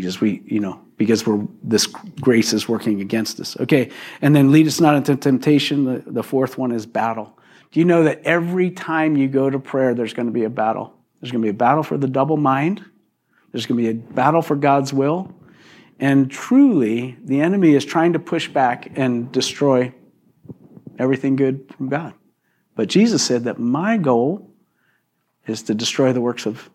Just 0.00 0.20
we 0.20 0.42
you 0.46 0.60
know 0.60 0.80
because 0.96 1.26
we're 1.26 1.46
this 1.62 1.86
grace 2.20 2.52
is 2.52 2.68
working 2.68 3.00
against 3.00 3.40
us. 3.40 3.56
Okay, 3.60 3.90
and 4.20 4.34
then 4.34 4.52
lead 4.52 4.66
us 4.66 4.80
not 4.80 4.96
into 4.96 5.16
temptation. 5.16 5.84
The, 5.84 6.10
the 6.10 6.22
fourth 6.22 6.58
one 6.58 6.72
is 6.72 6.86
battle. 6.86 7.38
Do 7.72 7.80
you 7.80 7.84
know 7.84 8.04
that 8.04 8.22
every 8.24 8.70
time 8.70 9.16
you 9.16 9.28
go 9.28 9.50
to 9.50 9.58
prayer, 9.58 9.94
there's 9.94 10.14
going 10.14 10.26
to 10.26 10.32
be 10.32 10.44
a 10.44 10.50
battle. 10.50 10.94
There's 11.20 11.32
going 11.32 11.42
to 11.42 11.46
be 11.46 11.50
a 11.50 11.54
battle 11.54 11.82
for 11.82 11.96
the 11.96 12.08
double 12.08 12.36
mind. 12.36 12.84
There's 13.52 13.66
going 13.66 13.82
to 13.82 13.92
be 13.92 13.98
a 13.98 14.02
battle 14.14 14.42
for 14.42 14.56
God's 14.56 14.92
will. 14.92 15.34
And 15.98 16.30
truly, 16.30 17.16
the 17.24 17.40
enemy 17.40 17.74
is 17.74 17.84
trying 17.84 18.12
to 18.12 18.18
push 18.18 18.48
back 18.48 18.92
and 18.96 19.32
destroy 19.32 19.94
everything 20.98 21.36
good 21.36 21.72
from 21.76 21.88
God. 21.88 22.14
But 22.74 22.88
Jesus 22.88 23.22
said 23.22 23.44
that 23.44 23.58
my 23.58 23.96
goal 23.96 24.50
is 25.46 25.62
to 25.64 25.74
destroy 25.74 26.12
the 26.12 26.20
works 26.20 26.44
of 26.44 26.68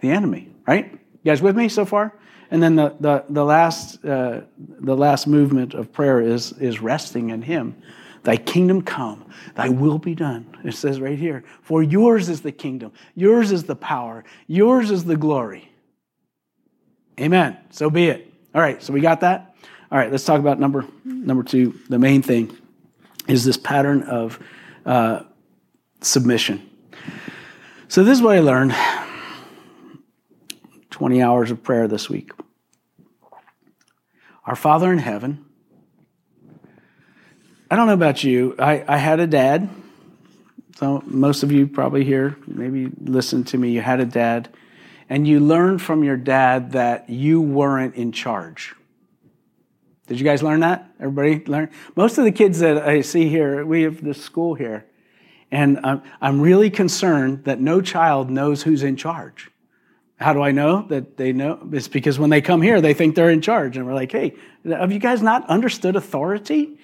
the 0.00 0.10
enemy, 0.10 0.48
right? 0.66 0.92
You 0.92 0.98
guys 1.24 1.40
with 1.40 1.56
me 1.56 1.68
so 1.68 1.84
far? 1.84 2.18
And 2.50 2.62
then 2.62 2.76
the, 2.76 2.94
the, 2.98 3.24
the, 3.28 3.44
last, 3.44 4.04
uh, 4.04 4.40
the 4.58 4.96
last 4.96 5.26
movement 5.26 5.74
of 5.74 5.92
prayer 5.92 6.20
is, 6.20 6.52
is 6.52 6.80
resting 6.80 7.30
in 7.30 7.42
Him. 7.42 7.80
Thy 8.22 8.36
kingdom 8.36 8.82
come, 8.82 9.24
thy 9.54 9.70
will 9.70 9.98
be 9.98 10.14
done. 10.14 10.58
It 10.62 10.74
says 10.74 11.00
right 11.00 11.18
here, 11.18 11.42
for 11.62 11.82
yours 11.82 12.28
is 12.28 12.42
the 12.42 12.52
kingdom, 12.52 12.92
yours 13.14 13.50
is 13.50 13.64
the 13.64 13.76
power, 13.76 14.24
yours 14.46 14.90
is 14.90 15.04
the 15.04 15.16
glory. 15.16 15.70
Amen. 17.18 17.56
So 17.70 17.88
be 17.88 18.08
it. 18.08 18.32
All 18.54 18.60
right, 18.60 18.82
so 18.82 18.92
we 18.92 19.00
got 19.00 19.20
that? 19.20 19.54
All 19.92 19.98
right, 19.98 20.10
let's 20.10 20.24
talk 20.24 20.40
about 20.40 20.60
number 20.60 20.86
number 21.04 21.42
two. 21.42 21.78
The 21.88 21.98
main 21.98 22.22
thing 22.22 22.56
is 23.26 23.44
this 23.44 23.56
pattern 23.56 24.02
of 24.02 24.38
uh, 24.84 25.22
submission. 26.00 26.68
So 27.88 28.04
this 28.04 28.18
is 28.18 28.22
what 28.22 28.36
I 28.36 28.40
learned. 28.40 28.72
20 31.00 31.22
hours 31.22 31.50
of 31.50 31.62
prayer 31.62 31.88
this 31.88 32.10
week. 32.10 32.30
Our 34.44 34.54
Father 34.54 34.92
in 34.92 34.98
heaven. 34.98 35.46
I 37.70 37.76
don't 37.76 37.86
know 37.86 37.94
about 37.94 38.22
you. 38.22 38.54
I, 38.58 38.84
I 38.86 38.98
had 38.98 39.18
a 39.18 39.26
dad. 39.26 39.70
So 40.76 41.02
most 41.06 41.42
of 41.42 41.50
you 41.50 41.66
probably 41.66 42.04
here, 42.04 42.36
maybe 42.46 42.90
listen 43.00 43.44
to 43.44 43.56
me. 43.56 43.70
You 43.70 43.80
had 43.80 44.00
a 44.00 44.04
dad 44.04 44.50
and 45.08 45.26
you 45.26 45.40
learned 45.40 45.80
from 45.80 46.04
your 46.04 46.18
dad 46.18 46.72
that 46.72 47.08
you 47.08 47.40
weren't 47.40 47.94
in 47.94 48.12
charge. 48.12 48.74
Did 50.06 50.20
you 50.20 50.24
guys 50.26 50.42
learn 50.42 50.60
that? 50.60 50.86
Everybody 51.00 51.42
learn? 51.46 51.70
Most 51.96 52.18
of 52.18 52.24
the 52.24 52.32
kids 52.32 52.58
that 52.58 52.76
I 52.76 53.00
see 53.00 53.30
here, 53.30 53.64
we 53.64 53.84
have 53.84 54.04
this 54.04 54.22
school 54.22 54.52
here, 54.52 54.84
and 55.50 55.80
I'm, 55.82 56.02
I'm 56.20 56.42
really 56.42 56.68
concerned 56.68 57.44
that 57.44 57.58
no 57.58 57.80
child 57.80 58.28
knows 58.28 58.64
who's 58.64 58.82
in 58.82 58.96
charge. 58.96 59.50
How 60.20 60.34
do 60.34 60.42
I 60.42 60.52
know 60.52 60.82
that 60.88 61.16
they 61.16 61.32
know? 61.32 61.58
It's 61.72 61.88
because 61.88 62.18
when 62.18 62.28
they 62.28 62.42
come 62.42 62.60
here, 62.60 62.82
they 62.82 62.92
think 62.92 63.14
they're 63.14 63.30
in 63.30 63.40
charge, 63.40 63.78
and 63.78 63.86
we're 63.86 63.94
like, 63.94 64.12
"Hey, 64.12 64.34
have 64.66 64.92
you 64.92 64.98
guys 64.98 65.22
not 65.22 65.48
understood 65.48 65.96
authority?" 65.96 66.76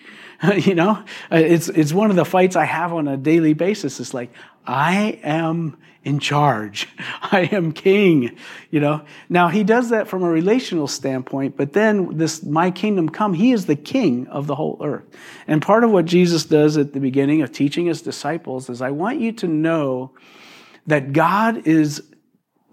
you 0.57 0.75
know, 0.75 1.05
uh, 1.31 1.37
it's 1.37 1.69
it's 1.69 1.93
one 1.93 2.11
of 2.11 2.16
the 2.16 2.25
fights 2.25 2.57
I 2.57 2.64
have 2.64 2.93
on 2.93 3.09
a 3.09 3.16
daily 3.16 3.52
basis. 3.52 4.00
It's 4.00 4.14
like 4.14 4.31
I 4.66 5.21
am 5.23 5.76
in 6.02 6.19
charge. 6.19 6.88
I 7.23 7.49
am 7.52 7.73
king, 7.73 8.37
you 8.71 8.81
know. 8.81 9.05
Now 9.28 9.49
he 9.49 9.64
does 9.64 9.90
that 9.90 10.09
from 10.09 10.23
a 10.23 10.31
relational 10.31 10.88
standpoint, 10.88 11.59
but 11.59 11.75
then 11.75 12.16
this 12.16 12.43
my 12.43 12.71
kingdom 12.71 13.09
come, 13.09 13.35
he 13.35 13.52
is 13.52 13.66
the 13.66 13.76
king 13.76 14.26
of 14.28 14.47
the 14.47 14.55
whole 14.55 14.78
earth. 14.83 15.05
And 15.47 15.61
part 15.61 15.85
of 15.85 15.90
what 15.90 16.07
Jesus 16.07 16.45
does 16.45 16.78
at 16.78 16.95
the 16.95 17.00
beginning 17.00 17.43
of 17.43 17.52
teaching 17.52 17.85
his 17.85 18.00
disciples 18.00 18.71
is 18.71 18.81
I 18.81 18.93
want 18.93 19.21
you 19.21 19.33
to 19.33 19.47
know 19.47 20.12
that 20.87 21.12
God 21.12 21.66
is 21.66 22.02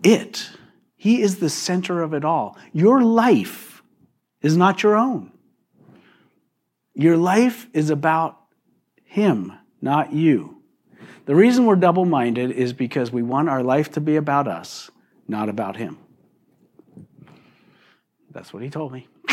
it. 0.03 0.49
He 0.95 1.21
is 1.21 1.37
the 1.37 1.49
center 1.49 2.01
of 2.01 2.13
it 2.13 2.23
all. 2.23 2.57
Your 2.71 3.01
life 3.01 3.83
is 4.41 4.55
not 4.55 4.83
your 4.83 4.95
own. 4.95 5.31
Your 6.93 7.17
life 7.17 7.67
is 7.73 7.89
about 7.89 8.37
him, 9.13 9.53
not 9.79 10.11
you. 10.11 10.57
The 11.25 11.35
reason 11.35 11.67
we're 11.67 11.75
double 11.75 12.05
minded 12.05 12.49
is 12.49 12.73
because 12.73 13.11
we 13.11 13.21
want 13.21 13.47
our 13.47 13.61
life 13.61 13.91
to 13.91 14.01
be 14.01 14.15
about 14.15 14.47
us, 14.47 14.89
not 15.27 15.49
about 15.49 15.77
Him. 15.77 15.99
That's 18.31 18.51
what 18.51 18.63
He 18.63 18.71
told 18.71 18.91
me. 18.91 19.07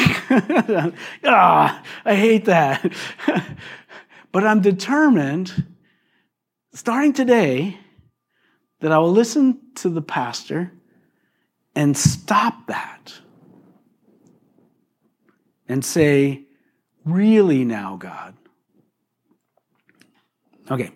ah, 1.24 1.82
I 2.04 2.14
hate 2.14 2.44
that. 2.44 2.92
but 4.32 4.44
I'm 4.44 4.60
determined, 4.60 5.66
starting 6.74 7.14
today, 7.14 7.78
that 8.80 8.92
I 8.92 8.98
will 8.98 9.12
listen 9.12 9.58
to 9.76 9.88
the 9.88 10.02
pastor 10.02 10.72
and 11.74 11.96
stop 11.96 12.66
that 12.66 13.14
and 15.68 15.84
say, 15.84 16.44
Really 17.04 17.64
now, 17.64 17.96
God? 17.96 18.34
Okay. 20.70 20.90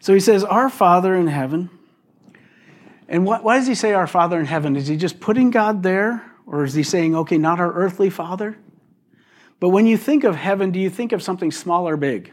So 0.00 0.14
he 0.14 0.20
says, 0.20 0.44
Our 0.44 0.70
Father 0.70 1.14
in 1.14 1.26
heaven. 1.26 1.70
And 3.08 3.26
what, 3.26 3.44
why 3.44 3.58
does 3.58 3.66
he 3.66 3.74
say 3.74 3.92
our 3.92 4.06
Father 4.06 4.40
in 4.40 4.46
heaven? 4.46 4.76
Is 4.76 4.86
he 4.86 4.96
just 4.96 5.20
putting 5.20 5.50
God 5.50 5.82
there? 5.82 6.24
Or 6.46 6.64
is 6.64 6.74
he 6.74 6.82
saying, 6.82 7.14
okay, 7.14 7.38
not 7.38 7.60
our 7.60 7.72
earthly 7.72 8.10
Father? 8.10 8.56
But 9.60 9.70
when 9.70 9.86
you 9.86 9.96
think 9.96 10.24
of 10.24 10.36
heaven, 10.36 10.70
do 10.70 10.78
you 10.78 10.90
think 10.90 11.12
of 11.12 11.22
something 11.22 11.50
small 11.50 11.88
or 11.88 11.96
big? 11.96 12.32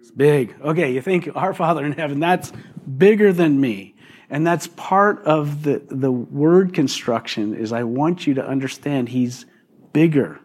It's 0.00 0.10
big. 0.10 0.54
Okay, 0.60 0.92
you 0.92 1.00
think 1.00 1.28
our 1.34 1.54
Father 1.54 1.84
in 1.84 1.92
heaven, 1.92 2.20
that's 2.20 2.52
bigger 2.96 3.32
than 3.32 3.60
me. 3.60 3.94
And 4.28 4.46
that's 4.46 4.68
part 4.68 5.24
of 5.24 5.64
the, 5.64 5.82
the 5.88 6.12
word 6.12 6.72
construction 6.72 7.54
is 7.54 7.72
I 7.72 7.82
want 7.82 8.26
you 8.26 8.34
to 8.34 8.46
understand 8.46 9.08
he's 9.08 9.44
bigger. 9.92 10.40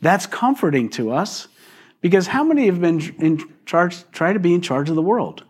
That's 0.00 0.26
comforting 0.26 0.88
to 0.90 1.12
us 1.12 1.46
because 2.00 2.26
how 2.26 2.42
many 2.42 2.66
have 2.66 2.80
been 2.80 3.00
in 3.20 3.44
charge, 3.64 4.10
try 4.10 4.32
to 4.32 4.40
be 4.40 4.54
in 4.54 4.60
charge 4.60 4.88
of 4.88 4.96
the 4.96 5.02
world? 5.02 5.44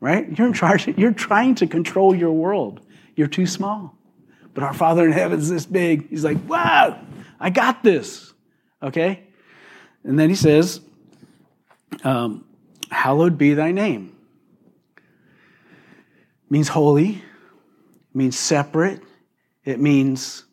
Right? 0.00 0.36
You're 0.36 0.48
in 0.48 0.52
charge, 0.52 0.88
you're 0.88 1.12
trying 1.12 1.54
to 1.56 1.66
control 1.68 2.14
your 2.14 2.32
world. 2.32 2.80
You're 3.14 3.28
too 3.28 3.46
small. 3.46 3.96
But 4.54 4.64
our 4.64 4.74
Father 4.74 5.04
in 5.04 5.12
heaven 5.12 5.38
is 5.38 5.48
this 5.48 5.64
big. 5.64 6.08
He's 6.08 6.24
like, 6.24 6.38
wow, 6.48 7.00
I 7.38 7.50
got 7.50 7.84
this. 7.84 8.32
Okay? 8.82 9.22
And 10.02 10.18
then 10.18 10.28
he 10.28 10.34
says, 10.34 10.80
um, 12.02 12.44
hallowed 12.92 13.38
be 13.38 13.54
thy 13.54 13.72
name. 13.72 14.16
means 16.48 16.68
holy, 16.68 17.22
means 18.14 18.38
separate, 18.38 19.00
it 19.64 19.80
means, 19.80 20.44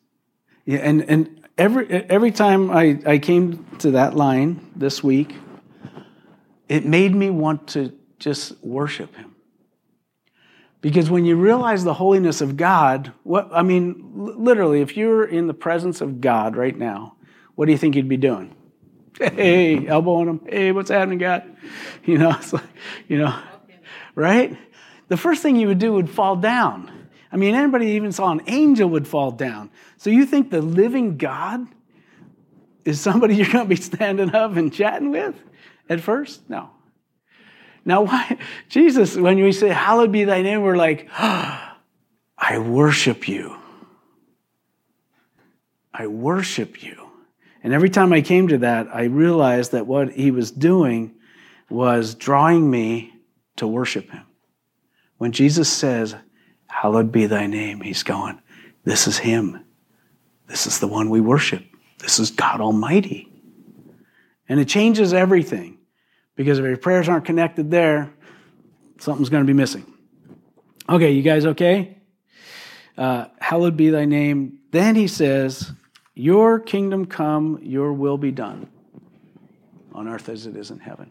and, 0.66 1.02
and 1.02 1.46
every, 1.58 1.86
every 1.88 2.30
time 2.30 2.70
I, 2.70 2.98
I 3.06 3.18
came 3.18 3.66
to 3.78 3.92
that 3.92 4.16
line 4.16 4.72
this 4.74 5.04
week, 5.04 5.34
it 6.68 6.86
made 6.86 7.14
me 7.14 7.30
want 7.30 7.68
to 7.68 7.92
just 8.18 8.62
worship 8.64 9.14
him. 9.16 9.34
Because 10.80 11.10
when 11.10 11.26
you 11.26 11.36
realize 11.36 11.84
the 11.84 11.94
holiness 11.94 12.40
of 12.40 12.56
God, 12.56 13.12
what 13.22 13.50
I 13.52 13.62
mean, 13.62 14.12
literally, 14.14 14.80
if 14.80 14.96
you're 14.96 15.24
in 15.24 15.46
the 15.46 15.54
presence 15.54 16.00
of 16.00 16.22
God 16.22 16.56
right 16.56 16.76
now, 16.76 17.16
what 17.54 17.66
do 17.66 17.72
you 17.72 17.78
think 17.78 17.96
you'd 17.96 18.08
be 18.08 18.16
doing? 18.16 18.56
Hey, 19.18 19.86
elbowing 19.86 20.28
him. 20.28 20.40
Hey, 20.46 20.72
what's 20.72 20.90
happening, 20.90 21.18
God? 21.18 21.56
You 22.04 22.18
know, 22.18 22.30
it's 22.38 22.52
like, 22.52 22.64
you 23.08 23.18
know, 23.18 23.38
right? 24.14 24.56
The 25.08 25.16
first 25.16 25.42
thing 25.42 25.56
you 25.56 25.68
would 25.68 25.78
do 25.78 25.92
would 25.94 26.10
fall 26.10 26.36
down. 26.36 26.90
I 27.32 27.36
mean, 27.36 27.54
anybody 27.54 27.88
even 27.88 28.12
saw 28.12 28.30
an 28.32 28.42
angel 28.46 28.88
would 28.90 29.06
fall 29.06 29.30
down. 29.30 29.70
So 29.96 30.10
you 30.10 30.26
think 30.26 30.50
the 30.50 30.62
living 30.62 31.16
God 31.16 31.66
is 32.84 33.00
somebody 33.00 33.36
you're 33.36 33.50
going 33.50 33.64
to 33.64 33.68
be 33.68 33.80
standing 33.80 34.34
up 34.34 34.56
and 34.56 34.72
chatting 34.72 35.10
with 35.10 35.34
at 35.88 36.00
first? 36.00 36.48
No. 36.48 36.70
Now, 37.84 38.02
why, 38.02 38.38
Jesus, 38.68 39.16
when 39.16 39.36
we 39.40 39.52
say, 39.52 39.68
Hallowed 39.68 40.12
be 40.12 40.24
thy 40.24 40.42
name, 40.42 40.62
we're 40.62 40.76
like, 40.76 41.08
oh, 41.18 41.66
I 42.38 42.58
worship 42.58 43.28
you. 43.28 43.56
I 45.92 46.06
worship 46.06 46.82
you. 46.82 47.09
And 47.62 47.72
every 47.72 47.90
time 47.90 48.12
I 48.12 48.22
came 48.22 48.48
to 48.48 48.58
that, 48.58 48.88
I 48.94 49.04
realized 49.04 49.72
that 49.72 49.86
what 49.86 50.12
he 50.12 50.30
was 50.30 50.50
doing 50.50 51.14
was 51.68 52.14
drawing 52.14 52.70
me 52.70 53.12
to 53.56 53.66
worship 53.66 54.10
him. 54.10 54.22
When 55.18 55.32
Jesus 55.32 55.70
says, 55.70 56.14
Hallowed 56.66 57.12
be 57.12 57.26
thy 57.26 57.46
name, 57.46 57.80
he's 57.80 58.02
going, 58.02 58.40
This 58.84 59.06
is 59.06 59.18
him. 59.18 59.64
This 60.46 60.66
is 60.66 60.80
the 60.80 60.88
one 60.88 61.10
we 61.10 61.20
worship. 61.20 61.64
This 61.98 62.18
is 62.18 62.30
God 62.30 62.60
Almighty. 62.60 63.28
And 64.48 64.58
it 64.58 64.66
changes 64.66 65.12
everything 65.12 65.78
because 66.34 66.58
if 66.58 66.64
your 66.64 66.76
prayers 66.76 67.08
aren't 67.08 67.24
connected 67.24 67.70
there, 67.70 68.12
something's 68.98 69.28
going 69.28 69.44
to 69.44 69.46
be 69.46 69.56
missing. 69.56 69.86
Okay, 70.88 71.12
you 71.12 71.22
guys 71.22 71.46
okay? 71.46 71.98
Uh, 72.96 73.26
hallowed 73.38 73.76
be 73.76 73.90
thy 73.90 74.06
name. 74.06 74.58
Then 74.72 74.96
he 74.96 75.06
says, 75.06 75.70
Your 76.20 76.60
kingdom 76.60 77.06
come, 77.06 77.58
your 77.62 77.94
will 77.94 78.18
be 78.18 78.30
done 78.30 78.68
on 79.94 80.06
earth 80.06 80.28
as 80.28 80.44
it 80.44 80.54
is 80.54 80.70
in 80.70 80.78
heaven. 80.78 81.10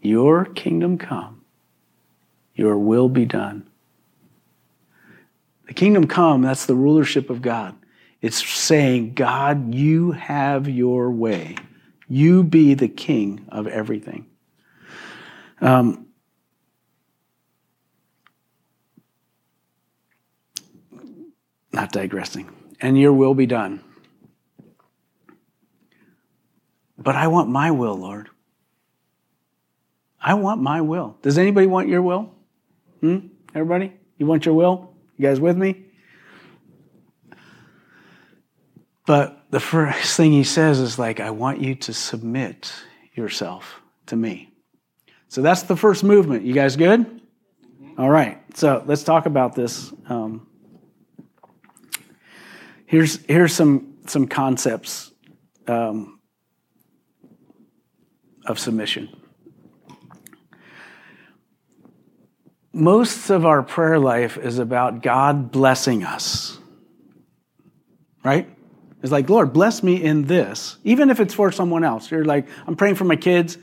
Your 0.00 0.46
kingdom 0.46 0.96
come, 0.96 1.42
your 2.54 2.78
will 2.78 3.10
be 3.10 3.26
done. 3.26 3.68
The 5.66 5.74
kingdom 5.74 6.06
come, 6.06 6.40
that's 6.40 6.64
the 6.64 6.74
rulership 6.74 7.28
of 7.28 7.42
God. 7.42 7.76
It's 8.22 8.42
saying, 8.48 9.12
God, 9.12 9.74
you 9.74 10.12
have 10.12 10.70
your 10.70 11.10
way. 11.10 11.56
You 12.08 12.42
be 12.42 12.72
the 12.72 12.88
king 12.88 13.44
of 13.50 13.66
everything. 13.66 14.24
Um, 15.60 16.05
not 21.76 21.92
digressing. 21.92 22.50
And 22.80 22.98
your 22.98 23.12
will 23.12 23.34
be 23.34 23.46
done. 23.46 23.84
But 26.98 27.14
I 27.14 27.28
want 27.28 27.48
my 27.50 27.70
will, 27.70 27.94
Lord. 27.94 28.30
I 30.20 30.34
want 30.34 30.60
my 30.60 30.80
will. 30.80 31.18
Does 31.22 31.38
anybody 31.38 31.66
want 31.66 31.88
your 31.88 32.02
will? 32.02 32.32
Hmm? 33.00 33.28
Everybody? 33.54 33.92
You 34.18 34.26
want 34.26 34.46
your 34.46 34.54
will? 34.54 34.94
You 35.16 35.28
guys 35.28 35.38
with 35.38 35.56
me? 35.56 35.84
But 39.06 39.44
the 39.50 39.60
first 39.60 40.16
thing 40.16 40.32
he 40.32 40.42
says 40.42 40.80
is 40.80 40.98
like, 40.98 41.20
I 41.20 41.30
want 41.30 41.60
you 41.60 41.74
to 41.76 41.92
submit 41.92 42.72
yourself 43.14 43.80
to 44.06 44.16
me. 44.16 44.50
So 45.28 45.42
that's 45.42 45.62
the 45.62 45.76
first 45.76 46.02
movement. 46.02 46.44
You 46.44 46.54
guys 46.54 46.74
good? 46.76 47.20
All 47.98 48.10
right. 48.10 48.42
So 48.56 48.82
let's 48.86 49.04
talk 49.04 49.26
about 49.26 49.54
this. 49.54 49.92
Um, 50.08 50.46
here's 52.86 53.24
here's 53.26 53.52
some 53.52 53.94
some 54.06 54.26
concepts 54.26 55.12
um, 55.66 56.20
of 58.44 58.58
submission. 58.58 59.08
Most 62.72 63.30
of 63.30 63.46
our 63.46 63.62
prayer 63.62 63.98
life 63.98 64.36
is 64.36 64.58
about 64.58 65.02
God 65.02 65.50
blessing 65.50 66.04
us, 66.04 66.58
right? 68.22 68.48
It's 69.02 69.12
like, 69.12 69.30
Lord, 69.30 69.52
bless 69.52 69.82
me 69.82 70.02
in 70.02 70.24
this, 70.24 70.76
even 70.84 71.10
if 71.10 71.20
it's 71.20 71.32
for 71.32 71.50
someone 71.52 71.84
else. 71.84 72.10
You're 72.10 72.24
like, 72.24 72.48
I'm 72.66 72.76
praying 72.76 72.96
for 72.96 73.04
my 73.04 73.16
kids. 73.16 73.56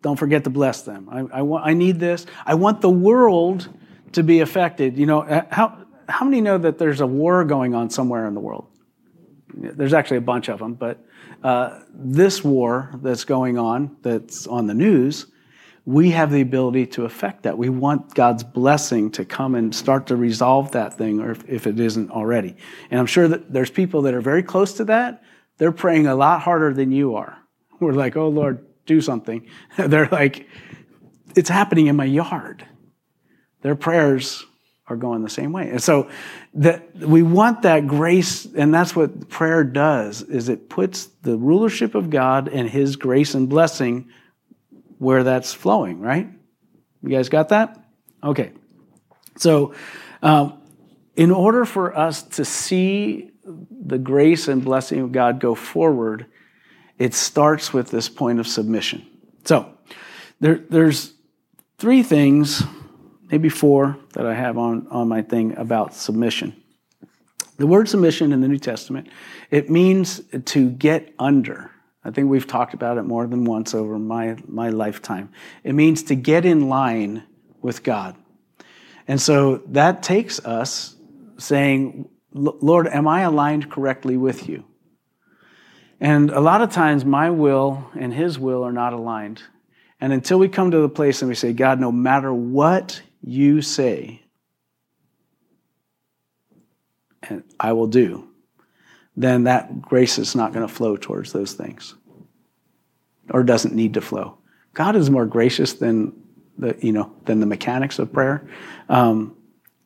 Don't 0.00 0.16
forget 0.16 0.44
to 0.44 0.50
bless 0.50 0.82
them. 0.82 1.08
I, 1.10 1.38
I, 1.38 1.42
want, 1.42 1.66
I 1.66 1.74
need 1.74 2.00
this. 2.00 2.26
I 2.44 2.54
want 2.54 2.80
the 2.80 2.90
world 2.90 3.68
to 4.12 4.22
be 4.22 4.40
affected. 4.40 4.96
You 4.98 5.06
know, 5.06 5.20
uh, 5.20 5.44
how, 5.50 5.85
how 6.08 6.24
many 6.24 6.40
know 6.40 6.58
that 6.58 6.78
there's 6.78 7.00
a 7.00 7.06
war 7.06 7.44
going 7.44 7.74
on 7.74 7.90
somewhere 7.90 8.26
in 8.26 8.34
the 8.34 8.40
world? 8.40 8.66
There's 9.54 9.94
actually 9.94 10.18
a 10.18 10.22
bunch 10.22 10.48
of 10.48 10.58
them, 10.58 10.74
but 10.74 11.04
uh, 11.42 11.80
this 11.94 12.44
war 12.44 12.92
that's 13.02 13.24
going 13.24 13.58
on, 13.58 13.96
that's 14.02 14.46
on 14.46 14.66
the 14.66 14.74
news, 14.74 15.26
we 15.86 16.10
have 16.10 16.32
the 16.32 16.40
ability 16.40 16.86
to 16.86 17.04
affect 17.04 17.44
that. 17.44 17.56
We 17.56 17.68
want 17.68 18.12
God's 18.14 18.42
blessing 18.42 19.12
to 19.12 19.24
come 19.24 19.54
and 19.54 19.72
start 19.72 20.08
to 20.08 20.16
resolve 20.16 20.72
that 20.72 20.94
thing, 20.94 21.20
or 21.20 21.30
if, 21.30 21.48
if, 21.48 21.66
it 21.68 21.78
isn't 21.78 22.10
already. 22.10 22.56
And 22.90 22.98
I'm 22.98 23.06
sure 23.06 23.28
that 23.28 23.52
there's 23.52 23.70
people 23.70 24.02
that 24.02 24.14
are 24.14 24.20
very 24.20 24.42
close 24.42 24.74
to 24.74 24.84
that. 24.86 25.22
They're 25.58 25.72
praying 25.72 26.08
a 26.08 26.16
lot 26.16 26.42
harder 26.42 26.74
than 26.74 26.90
you 26.90 27.14
are. 27.14 27.38
We're 27.78 27.92
like, 27.92 28.16
oh 28.16 28.28
Lord, 28.28 28.66
do 28.84 29.00
something. 29.00 29.46
They're 29.76 30.08
like, 30.08 30.48
it's 31.36 31.48
happening 31.48 31.86
in 31.86 31.96
my 31.96 32.04
yard. 32.04 32.66
Their 33.62 33.76
prayers 33.76 34.44
are 34.88 34.96
going 34.96 35.22
the 35.22 35.28
same 35.28 35.52
way. 35.52 35.68
And 35.68 35.82
so 35.82 36.08
that 36.54 36.94
we 36.96 37.22
want 37.22 37.62
that 37.62 37.86
grace, 37.86 38.46
and 38.46 38.72
that's 38.72 38.94
what 38.94 39.28
prayer 39.28 39.64
does, 39.64 40.22
is 40.22 40.48
it 40.48 40.68
puts 40.68 41.06
the 41.22 41.36
rulership 41.36 41.94
of 41.94 42.08
God 42.10 42.48
and 42.48 42.68
his 42.68 42.96
grace 42.96 43.34
and 43.34 43.48
blessing 43.48 44.08
where 44.98 45.24
that's 45.24 45.52
flowing, 45.52 46.00
right? 46.00 46.28
You 47.02 47.08
guys 47.08 47.28
got 47.28 47.50
that? 47.50 47.84
Okay. 48.22 48.52
So, 49.36 49.74
um, 50.22 50.60
in 51.16 51.30
order 51.30 51.64
for 51.64 51.96
us 51.96 52.22
to 52.22 52.44
see 52.44 53.30
the 53.44 53.98
grace 53.98 54.48
and 54.48 54.64
blessing 54.64 55.00
of 55.00 55.12
God 55.12 55.40
go 55.40 55.54
forward, 55.54 56.26
it 56.98 57.14
starts 57.14 57.72
with 57.72 57.90
this 57.90 58.08
point 58.08 58.40
of 58.40 58.46
submission. 58.46 59.06
So, 59.44 59.72
there, 60.40 60.56
there's 60.68 61.12
three 61.78 62.02
things, 62.02 62.62
maybe 63.30 63.48
four, 63.48 63.98
that 64.12 64.26
I 64.26 64.34
have 64.34 64.58
on, 64.58 64.86
on 64.88 65.08
my 65.08 65.22
thing 65.22 65.56
about 65.56 65.94
submission. 65.94 66.54
The 67.58 67.66
word 67.66 67.88
submission 67.88 68.32
in 68.32 68.40
the 68.40 68.48
New 68.48 68.58
Testament, 68.58 69.08
it 69.50 69.70
means 69.70 70.20
to 70.44 70.70
get 70.70 71.14
under. 71.18 71.70
I 72.04 72.10
think 72.10 72.28
we've 72.28 72.46
talked 72.46 72.74
about 72.74 72.98
it 72.98 73.02
more 73.02 73.26
than 73.26 73.44
once 73.44 73.74
over 73.74 73.98
my, 73.98 74.36
my 74.46 74.68
lifetime. 74.68 75.30
It 75.64 75.72
means 75.72 76.04
to 76.04 76.14
get 76.14 76.44
in 76.44 76.68
line 76.68 77.24
with 77.62 77.82
God. 77.82 78.14
And 79.08 79.20
so 79.20 79.62
that 79.68 80.02
takes 80.02 80.38
us 80.44 80.96
saying, 81.38 82.08
Lord, 82.32 82.86
am 82.88 83.08
I 83.08 83.22
aligned 83.22 83.70
correctly 83.70 84.16
with 84.16 84.48
you? 84.48 84.64
And 85.98 86.30
a 86.30 86.40
lot 86.40 86.60
of 86.60 86.70
times 86.70 87.04
my 87.04 87.30
will 87.30 87.90
and 87.98 88.12
his 88.12 88.38
will 88.38 88.62
are 88.62 88.72
not 88.72 88.92
aligned. 88.92 89.42
And 90.00 90.12
until 90.12 90.38
we 90.38 90.48
come 90.48 90.70
to 90.70 90.80
the 90.80 90.88
place 90.88 91.22
and 91.22 91.28
we 91.28 91.34
say, 91.34 91.54
God, 91.54 91.80
no 91.80 91.90
matter 91.90 92.32
what 92.32 93.00
you 93.26 93.60
say, 93.60 94.22
and 97.24 97.42
I 97.58 97.72
will 97.72 97.88
do, 97.88 98.28
then 99.16 99.44
that 99.44 99.82
grace 99.82 100.18
is 100.18 100.36
not 100.36 100.52
going 100.52 100.66
to 100.66 100.72
flow 100.72 100.96
towards 100.96 101.32
those 101.32 101.52
things 101.52 101.94
or 103.30 103.42
doesn't 103.42 103.74
need 103.74 103.94
to 103.94 104.00
flow. 104.00 104.38
God 104.74 104.94
is 104.94 105.10
more 105.10 105.26
gracious 105.26 105.72
than 105.72 106.12
the, 106.56 106.76
you 106.80 106.92
know, 106.92 107.12
than 107.24 107.40
the 107.40 107.46
mechanics 107.46 107.98
of 107.98 108.12
prayer, 108.12 108.48
um, 108.88 109.36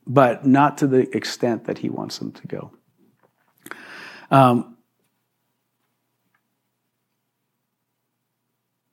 but 0.07 0.47
not 0.47 0.79
to 0.79 0.87
the 0.87 1.17
extent 1.17 1.65
that 1.65 1.79
He 1.79 1.89
wants 1.89 2.19
them 2.19 2.33
to 2.33 2.47
go. 2.47 2.73
Um, 4.31 4.77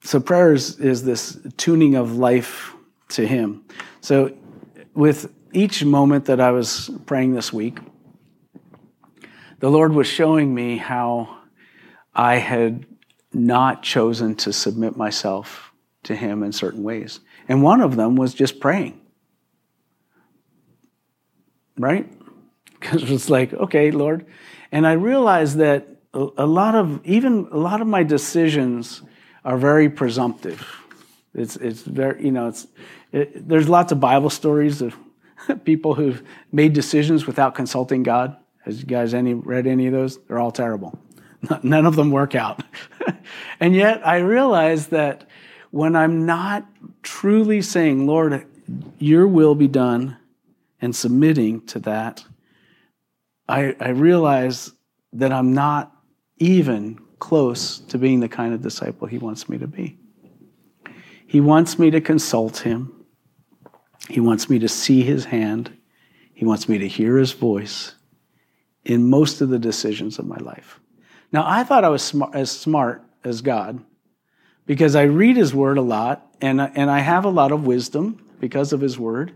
so 0.02 0.20
prayer 0.20 0.52
is, 0.52 0.78
is 0.80 1.04
this 1.04 1.38
tuning 1.58 1.96
of 1.96 2.16
life 2.16 2.74
to 3.10 3.26
Him. 3.26 3.64
So 4.08 4.34
with 4.94 5.30
each 5.52 5.84
moment 5.84 6.24
that 6.24 6.40
I 6.40 6.50
was 6.50 6.90
praying 7.04 7.34
this 7.34 7.52
week, 7.52 7.78
the 9.58 9.70
Lord 9.70 9.92
was 9.92 10.06
showing 10.06 10.54
me 10.54 10.78
how 10.78 11.40
I 12.14 12.36
had 12.36 12.86
not 13.34 13.82
chosen 13.82 14.34
to 14.36 14.50
submit 14.50 14.96
myself 14.96 15.74
to 16.04 16.16
Him 16.16 16.42
in 16.42 16.52
certain 16.52 16.82
ways. 16.82 17.20
And 17.50 17.62
one 17.62 17.82
of 17.82 17.96
them 17.96 18.16
was 18.16 18.32
just 18.32 18.60
praying. 18.60 18.98
Right? 21.76 22.10
Because 22.80 23.10
it's 23.10 23.28
like, 23.28 23.52
okay, 23.52 23.90
Lord. 23.90 24.24
And 24.72 24.86
I 24.86 24.92
realized 24.92 25.58
that 25.58 25.86
a 26.14 26.46
lot 26.46 26.74
of, 26.74 27.04
even 27.04 27.48
a 27.52 27.58
lot 27.58 27.82
of 27.82 27.86
my 27.86 28.04
decisions 28.04 29.02
are 29.44 29.58
very 29.58 29.90
presumptive. 29.90 30.66
It's, 31.34 31.56
it's 31.56 31.82
very, 31.82 32.24
you 32.24 32.32
know, 32.32 32.48
it's, 32.48 32.66
it, 33.12 33.48
there's 33.48 33.68
lots 33.68 33.92
of 33.92 34.00
Bible 34.00 34.30
stories 34.30 34.82
of 34.82 34.96
people 35.64 35.94
who've 35.94 36.22
made 36.52 36.72
decisions 36.72 37.26
without 37.26 37.54
consulting 37.54 38.02
God. 38.02 38.36
Has 38.64 38.80
you 38.80 38.86
guys 38.86 39.14
any 39.14 39.34
read 39.34 39.66
any 39.66 39.86
of 39.86 39.92
those? 39.92 40.18
They're 40.24 40.38
all 40.38 40.52
terrible. 40.52 40.98
None 41.62 41.86
of 41.86 41.96
them 41.96 42.10
work 42.10 42.34
out. 42.34 42.62
and 43.60 43.74
yet 43.74 44.06
I 44.06 44.18
realize 44.18 44.88
that 44.88 45.28
when 45.70 45.94
I'm 45.94 46.26
not 46.26 46.66
truly 47.02 47.62
saying, 47.62 48.06
Lord, 48.06 48.46
your 48.98 49.28
will 49.28 49.54
be 49.54 49.68
done, 49.68 50.16
and 50.80 50.94
submitting 50.94 51.66
to 51.66 51.78
that, 51.80 52.24
I, 53.48 53.74
I 53.80 53.90
realize 53.90 54.72
that 55.12 55.32
I'm 55.32 55.52
not 55.52 55.92
even 56.38 56.98
close 57.18 57.78
to 57.78 57.98
being 57.98 58.20
the 58.20 58.28
kind 58.28 58.54
of 58.54 58.62
disciple 58.62 59.08
he 59.08 59.18
wants 59.18 59.48
me 59.48 59.58
to 59.58 59.66
be. 59.66 59.98
He 61.28 61.42
wants 61.42 61.78
me 61.78 61.90
to 61.90 62.00
consult 62.00 62.60
him. 62.60 63.04
He 64.08 64.18
wants 64.18 64.48
me 64.48 64.58
to 64.60 64.68
see 64.68 65.02
his 65.02 65.26
hand. 65.26 65.70
He 66.32 66.46
wants 66.46 66.70
me 66.70 66.78
to 66.78 66.88
hear 66.88 67.18
his 67.18 67.32
voice 67.32 67.94
in 68.82 69.10
most 69.10 69.42
of 69.42 69.50
the 69.50 69.58
decisions 69.58 70.18
of 70.18 70.26
my 70.26 70.38
life. 70.38 70.80
Now, 71.30 71.44
I 71.46 71.64
thought 71.64 71.84
I 71.84 71.90
was 71.90 72.02
smart, 72.02 72.34
as 72.34 72.50
smart 72.50 73.04
as 73.24 73.42
God 73.42 73.84
because 74.64 74.96
I 74.96 75.02
read 75.02 75.36
his 75.36 75.54
word 75.54 75.76
a 75.76 75.82
lot 75.82 76.34
and, 76.40 76.62
and 76.62 76.90
I 76.90 77.00
have 77.00 77.26
a 77.26 77.30
lot 77.30 77.52
of 77.52 77.66
wisdom 77.66 78.24
because 78.40 78.72
of 78.72 78.80
his 78.80 78.98
word. 78.98 79.34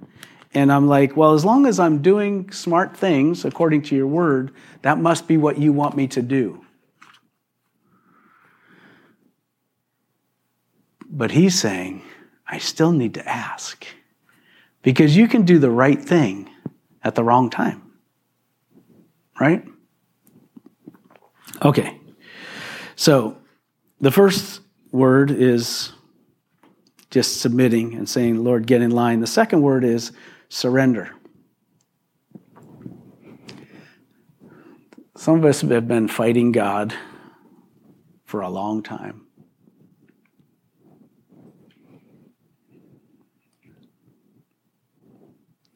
And 0.55 0.73
I'm 0.73 0.89
like, 0.89 1.15
well, 1.15 1.35
as 1.35 1.45
long 1.45 1.67
as 1.67 1.79
I'm 1.79 2.01
doing 2.01 2.51
smart 2.53 2.97
things 2.97 3.45
according 3.45 3.83
to 3.83 3.97
your 3.97 4.07
word, 4.07 4.53
that 4.81 4.97
must 4.97 5.29
be 5.29 5.37
what 5.37 5.59
you 5.59 5.75
want 5.75 5.95
me 5.95 6.07
to 6.09 6.23
do. 6.23 6.65
But 11.15 11.31
he's 11.33 11.61
saying, 11.61 12.03
I 12.49 12.57
still 12.57 12.91
need 12.91 13.15
to 13.15 13.29
ask 13.29 13.87
because 14.83 15.15
you 15.15 15.29
can 15.29 15.43
do 15.43 15.59
the 15.59 15.71
right 15.71 16.03
thing 16.03 16.49
at 17.05 17.15
the 17.15 17.23
wrong 17.23 17.51
time. 17.51 17.83
Right? 19.39 19.63
Okay. 21.63 22.01
So 22.97 23.37
the 24.01 24.11
first 24.11 24.63
word 24.91 25.31
is 25.31 25.93
just 27.11 27.43
submitting 27.43 27.95
and 27.95 28.09
saying, 28.09 28.43
Lord, 28.43 28.67
get 28.67 28.81
in 28.81 28.91
line. 28.91 29.21
The 29.21 29.27
second 29.27 29.61
word 29.61 29.85
is 29.85 30.13
surrender. 30.49 31.11
Some 35.15 35.37
of 35.37 35.45
us 35.45 35.61
have 35.61 35.87
been 35.87 36.09
fighting 36.09 36.53
God 36.53 36.95
for 38.25 38.41
a 38.41 38.49
long 38.49 38.83
time. 38.83 39.22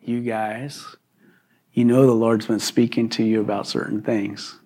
You 0.06 0.20
guys, 0.20 0.94
you 1.72 1.84
know 1.84 2.06
the 2.06 2.12
Lord's 2.12 2.46
been 2.46 2.60
speaking 2.60 3.08
to 3.08 3.24
you 3.24 3.40
about 3.40 3.66
certain 3.66 4.02
things. 4.02 4.56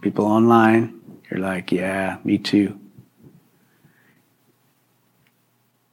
People 0.00 0.24
online, 0.24 1.00
you're 1.30 1.38
like, 1.38 1.70
yeah, 1.70 2.18
me 2.24 2.38
too. 2.38 2.80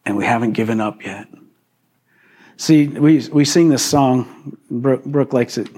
And 0.04 0.18
we 0.18 0.26
haven't 0.26 0.54
given 0.54 0.82
up 0.82 1.06
yet. 1.06 1.28
See, 2.58 2.88
we, 2.88 3.20
we 3.28 3.46
sing 3.46 3.70
this 3.70 3.86
song, 3.86 4.58
Brooke, 4.72 5.06
Brooke 5.06 5.32
likes 5.32 5.60
it, 5.60 5.70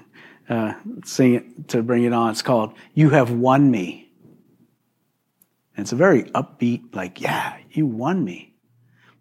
uh, 0.48 0.76
sing 1.04 1.34
it 1.36 1.68
to 1.68 1.84
bring 1.84 2.06
it 2.06 2.14
on. 2.14 2.32
It's 2.32 2.42
called 2.42 2.74
You 2.94 3.10
Have 3.10 3.32
Won 3.32 3.70
Me. 3.70 4.10
And 5.76 5.84
it's 5.84 5.92
a 5.92 5.98
very 5.98 6.24
upbeat, 6.32 6.96
like, 6.96 7.20
yeah, 7.20 7.58
you 7.70 7.86
won 7.86 8.24
me. 8.24 8.51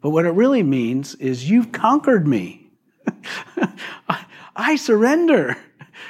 But 0.01 0.11
what 0.11 0.25
it 0.25 0.31
really 0.31 0.63
means 0.63 1.15
is 1.17 1.51
you've 1.51 1.73
conquered 1.73 2.27
me. 2.27 2.71
I, 4.09 4.25
I 4.57 4.77
surrender. 4.77 5.57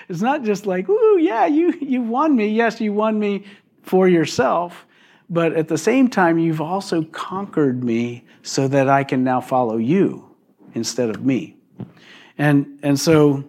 It's 0.08 0.20
not 0.20 0.42
just 0.42 0.66
like, 0.66 0.88
ooh, 0.88 1.18
yeah, 1.18 1.46
you, 1.46 1.72
you 1.80 2.02
won 2.02 2.34
me. 2.34 2.48
Yes, 2.48 2.80
you 2.80 2.92
won 2.92 3.18
me 3.18 3.44
for 3.82 4.08
yourself. 4.08 4.86
But 5.28 5.52
at 5.52 5.68
the 5.68 5.78
same 5.78 6.08
time, 6.08 6.38
you've 6.38 6.60
also 6.60 7.04
conquered 7.04 7.84
me 7.84 8.24
so 8.42 8.66
that 8.68 8.88
I 8.88 9.04
can 9.04 9.22
now 9.22 9.40
follow 9.40 9.76
you 9.76 10.34
instead 10.74 11.10
of 11.10 11.24
me. 11.24 11.56
And, 12.36 12.80
and 12.82 12.98
so, 12.98 13.44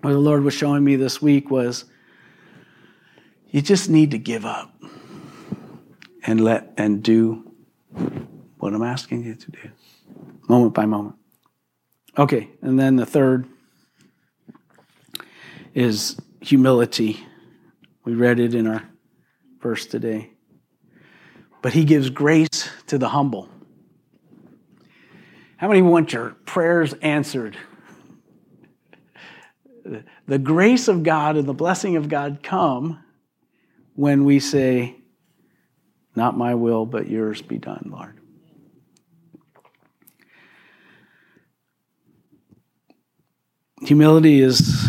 what 0.00 0.12
the 0.12 0.18
Lord 0.18 0.44
was 0.44 0.54
showing 0.54 0.84
me 0.84 0.96
this 0.96 1.20
week 1.20 1.50
was 1.50 1.84
you 3.50 3.60
just 3.60 3.88
need 3.88 4.10
to 4.12 4.18
give 4.18 4.44
up 4.44 4.74
and 6.26 6.40
let 6.40 6.72
and 6.76 7.02
do 7.02 7.50
what 8.64 8.72
I'm 8.72 8.82
asking 8.82 9.24
you 9.24 9.34
to 9.34 9.50
do, 9.50 9.70
moment 10.48 10.72
by 10.72 10.86
moment. 10.86 11.16
Okay, 12.16 12.48
and 12.62 12.80
then 12.80 12.96
the 12.96 13.04
third 13.04 13.46
is 15.74 16.16
humility. 16.40 17.20
We 18.06 18.14
read 18.14 18.40
it 18.40 18.54
in 18.54 18.66
our 18.66 18.88
verse 19.60 19.84
today. 19.84 20.30
But 21.60 21.74
he 21.74 21.84
gives 21.84 22.08
grace 22.08 22.70
to 22.86 22.96
the 22.96 23.10
humble. 23.10 23.50
How 25.58 25.68
many 25.68 25.82
want 25.82 26.14
your 26.14 26.30
prayers 26.46 26.94
answered? 26.94 27.56
The 30.26 30.38
grace 30.38 30.88
of 30.88 31.02
God 31.02 31.36
and 31.36 31.46
the 31.46 31.52
blessing 31.52 31.96
of 31.96 32.08
God 32.08 32.38
come 32.42 33.04
when 33.94 34.24
we 34.24 34.40
say, 34.40 34.96
Not 36.16 36.38
my 36.38 36.54
will, 36.54 36.86
but 36.86 37.06
yours 37.06 37.42
be 37.42 37.58
done, 37.58 37.90
Lord. 37.92 38.18
Humility 43.84 44.40
is 44.40 44.88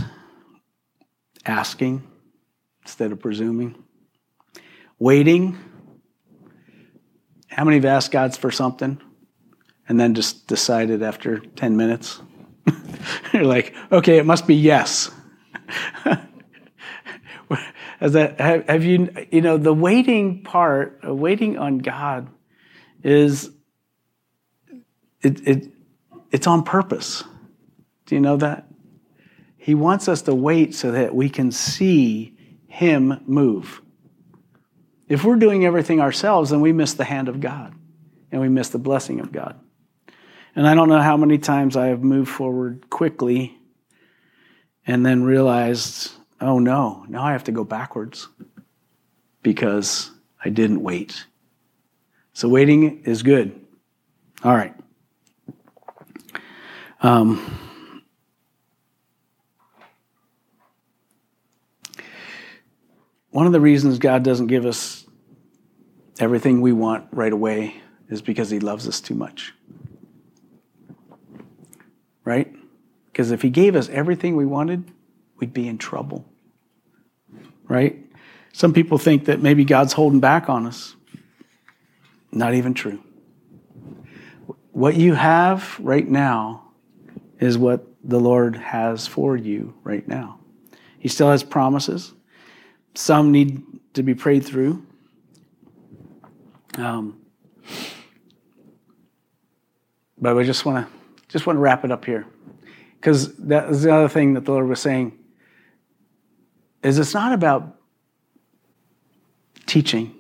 asking 1.46 2.02
instead 2.84 3.12
of 3.12 3.20
presuming, 3.20 3.76
waiting. 5.00 5.58
How 7.50 7.66
many 7.66 7.76
have 7.76 7.84
asked 7.84 8.14
God 8.14 8.38
for 8.38 8.52
something 8.52 9.02
and 9.90 10.00
then 10.00 10.14
just 10.14 10.48
decided 10.48 11.04
after 11.04 11.40
10 11.40 11.76
minutes? 11.76 12.22
You're 13.34 13.44
like, 13.44 13.76
okay, 13.92 14.18
it 14.18 14.26
must 14.26 14.48
be 14.48 14.56
yes. 14.56 15.12
that, 18.00 18.40
have, 18.40 18.66
have, 18.70 18.86
you, 18.86 19.14
you 19.30 19.42
know, 19.42 19.58
the 19.58 19.74
waiting 19.74 20.42
part, 20.42 21.02
uh, 21.06 21.14
waiting 21.14 21.58
on 21.58 21.80
God 21.80 22.30
is, 23.04 23.52
it, 25.22 25.46
it, 25.46 25.68
it's 26.32 26.48
on 26.48 26.64
purpose. 26.64 27.26
Do 28.06 28.16
you 28.16 28.22
know 28.22 28.38
that? 28.38 28.70
He 29.66 29.74
wants 29.74 30.08
us 30.08 30.22
to 30.22 30.36
wait 30.36 30.76
so 30.76 30.92
that 30.92 31.16
we 31.16 31.28
can 31.28 31.52
see 31.52 32.38
Him 32.68 33.20
move. 33.26 33.82
If 35.10 35.24
we're 35.24 35.38
doing 35.38 35.66
everything 35.66 36.00
ourselves, 36.00 36.52
then 36.52 36.62
we 36.62 36.72
miss 36.72 36.94
the 36.94 37.04
hand 37.04 37.30
of 37.30 37.42
God 37.42 37.74
and 38.32 38.40
we 38.42 38.48
miss 38.48 38.70
the 38.70 38.78
blessing 38.78 39.22
of 39.22 39.32
God. 39.32 39.60
And 40.56 40.68
I 40.68 40.76
don't 40.76 40.88
know 40.88 41.02
how 41.02 41.18
many 41.18 41.40
times 41.40 41.76
I 41.76 41.88
have 41.88 42.04
moved 42.04 42.30
forward 42.30 42.92
quickly 42.92 43.58
and 44.86 45.04
then 45.04 45.24
realized, 45.24 46.12
oh 46.40 46.60
no, 46.60 47.04
now 47.10 47.24
I 47.24 47.32
have 47.32 47.46
to 47.46 47.52
go 47.52 47.64
backwards 47.64 48.28
because 49.42 50.12
I 50.44 50.50
didn't 50.50 50.84
wait. 50.84 51.26
So 52.34 52.50
waiting 52.50 53.02
is 53.06 53.24
good. 53.24 53.60
All 54.44 54.54
right. 54.54 54.76
Um, 57.02 57.66
One 63.36 63.48
of 63.48 63.52
the 63.52 63.60
reasons 63.60 64.00
God 64.00 64.24
doesn't 64.24 64.48
give 64.48 64.66
us 64.66 65.06
everything 66.20 66.62
we 66.62 66.72
want 66.72 67.10
right 67.12 67.34
away 67.34 67.76
is 68.08 68.22
because 68.22 68.50
He 68.50 68.62
loves 68.62 68.88
us 68.88 69.02
too 69.02 69.14
much. 69.14 69.54
Right? 72.24 72.56
Because 73.08 73.32
if 73.32 73.42
He 73.42 73.50
gave 73.50 73.76
us 73.76 73.90
everything 73.90 74.38
we 74.38 74.46
wanted, 74.46 74.90
we'd 75.36 75.54
be 75.54 75.68
in 75.68 75.78
trouble. 75.78 76.24
Right? 77.68 77.98
Some 78.54 78.72
people 78.72 78.98
think 78.98 79.26
that 79.26 79.42
maybe 79.42 79.66
God's 79.66 79.92
holding 79.92 80.22
back 80.22 80.48
on 80.48 80.66
us. 80.66 80.96
Not 82.32 82.54
even 82.54 82.74
true. 82.74 83.04
What 84.72 84.96
you 84.96 85.14
have 85.14 85.78
right 85.82 86.08
now 86.08 86.72
is 87.42 87.58
what 87.58 87.86
the 88.02 88.22
Lord 88.22 88.56
has 88.56 89.08
for 89.08 89.36
you 89.36 89.74
right 89.84 90.08
now. 90.08 90.40
He 90.98 91.10
still 91.10 91.32
has 91.32 91.44
promises. 91.44 92.14
Some 92.96 93.32
need 93.32 93.62
to 93.94 94.04
be 94.04 94.16
prayed 94.16 94.46
through. 94.46 94.86
Um, 96.78 97.22
but 100.18 100.38
I 100.38 100.44
just 100.44 100.66
want 100.66 100.88
to 100.88 100.94
just 101.28 101.46
want 101.46 101.58
to 101.58 101.62
wrap 101.62 101.84
it 101.84 101.92
up 101.92 102.06
here 102.06 102.26
because 102.96 103.36
that 103.38 103.70
is 103.70 103.84
the 103.84 103.94
other 103.94 104.08
thing 104.08 104.34
that 104.34 104.46
the 104.46 104.52
Lord 104.52 104.68
was 104.68 104.80
saying 104.80 105.18
is 106.84 106.98
it's 106.98 107.14
not 107.14 107.34
about 107.34 107.78
teaching. 109.66 110.16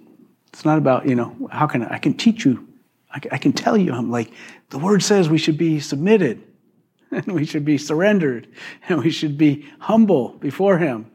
It's 0.54 0.66
not 0.66 0.78
about 0.78 1.08
you 1.08 1.16
know 1.16 1.50
how 1.52 1.68
can 1.68 1.84
I, 1.84 1.96
I 1.96 1.98
can 1.98 2.14
teach 2.14 2.46
you. 2.46 2.68
I 3.12 3.20
can, 3.20 3.32
I 3.32 3.38
can 3.38 3.54
tell 3.54 3.78
you. 3.78 3.94
I'm 3.94 4.12
like 4.12 4.32
the 4.70 4.80
Word 4.80 5.04
says 5.04 5.30
we 5.30 5.38
should 5.38 5.58
be 5.58 5.80
submitted 5.80 6.44
and 7.12 7.32
we 7.32 7.46
should 7.46 7.66
be 7.66 7.78
surrendered 7.78 8.48
and 8.90 9.04
we 9.04 9.12
should 9.12 9.38
be 9.38 9.66
humble 9.80 10.30
before 10.40 10.78
Him. 10.78 11.10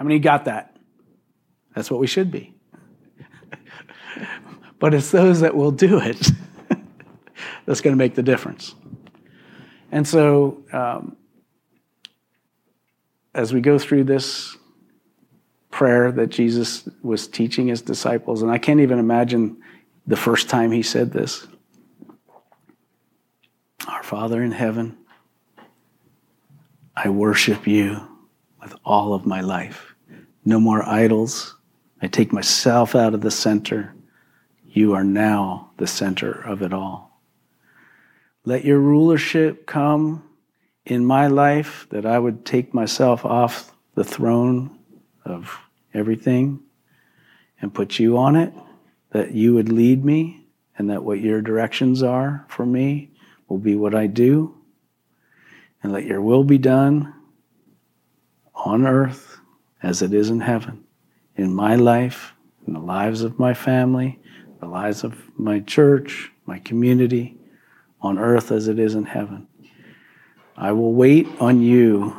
How 0.00 0.06
many 0.06 0.18
got 0.18 0.46
that? 0.46 0.74
That's 1.74 1.90
what 1.90 2.00
we 2.00 2.06
should 2.06 2.30
be. 2.30 2.54
but 4.78 4.94
it's 4.94 5.10
those 5.10 5.40
that 5.40 5.54
will 5.54 5.72
do 5.72 6.00
it 6.00 6.30
that's 7.66 7.82
going 7.82 7.92
to 7.92 7.98
make 7.98 8.14
the 8.14 8.22
difference. 8.22 8.74
And 9.92 10.08
so, 10.08 10.64
um, 10.72 11.18
as 13.34 13.52
we 13.52 13.60
go 13.60 13.78
through 13.78 14.04
this 14.04 14.56
prayer 15.70 16.10
that 16.12 16.28
Jesus 16.30 16.88
was 17.02 17.28
teaching 17.28 17.68
his 17.68 17.82
disciples, 17.82 18.40
and 18.40 18.50
I 18.50 18.56
can't 18.56 18.80
even 18.80 18.98
imagine 18.98 19.58
the 20.06 20.16
first 20.16 20.48
time 20.48 20.72
he 20.72 20.82
said 20.82 21.12
this. 21.12 21.46
Our 23.86 24.02
Father 24.02 24.42
in 24.42 24.52
heaven, 24.52 24.96
I 26.96 27.10
worship 27.10 27.66
you 27.66 28.08
with 28.62 28.74
all 28.82 29.12
of 29.12 29.26
my 29.26 29.42
life. 29.42 29.89
No 30.44 30.58
more 30.58 30.86
idols. 30.88 31.56
I 32.00 32.08
take 32.08 32.32
myself 32.32 32.94
out 32.94 33.14
of 33.14 33.20
the 33.20 33.30
center. 33.30 33.94
You 34.64 34.94
are 34.94 35.04
now 35.04 35.72
the 35.76 35.86
center 35.86 36.32
of 36.32 36.62
it 36.62 36.72
all. 36.72 37.20
Let 38.44 38.64
your 38.64 38.78
rulership 38.78 39.66
come 39.66 40.24
in 40.86 41.04
my 41.04 41.26
life 41.26 41.86
that 41.90 42.06
I 42.06 42.18
would 42.18 42.46
take 42.46 42.72
myself 42.72 43.24
off 43.24 43.76
the 43.94 44.04
throne 44.04 44.78
of 45.24 45.58
everything 45.92 46.60
and 47.60 47.74
put 47.74 47.98
you 47.98 48.16
on 48.16 48.36
it, 48.36 48.54
that 49.10 49.32
you 49.32 49.54
would 49.54 49.70
lead 49.70 50.04
me, 50.04 50.46
and 50.78 50.88
that 50.88 51.04
what 51.04 51.20
your 51.20 51.42
directions 51.42 52.02
are 52.02 52.46
for 52.48 52.64
me 52.64 53.10
will 53.48 53.58
be 53.58 53.76
what 53.76 53.94
I 53.94 54.06
do, 54.06 54.56
and 55.82 55.92
let 55.92 56.06
your 56.06 56.22
will 56.22 56.44
be 56.44 56.56
done 56.56 57.12
on 58.54 58.86
earth 58.86 59.39
as 59.82 60.02
it 60.02 60.12
is 60.12 60.30
in 60.30 60.40
heaven, 60.40 60.84
in 61.36 61.54
my 61.54 61.74
life, 61.74 62.34
in 62.66 62.74
the 62.74 62.80
lives 62.80 63.22
of 63.22 63.38
my 63.38 63.54
family, 63.54 64.18
the 64.60 64.66
lives 64.66 65.04
of 65.04 65.16
my 65.38 65.60
church, 65.60 66.30
my 66.46 66.58
community, 66.58 67.36
on 68.02 68.18
earth 68.18 68.52
as 68.52 68.68
it 68.68 68.78
is 68.78 68.94
in 68.94 69.04
heaven. 69.04 69.46
I 70.56 70.72
will 70.72 70.92
wait 70.92 71.26
on 71.38 71.62
you 71.62 72.16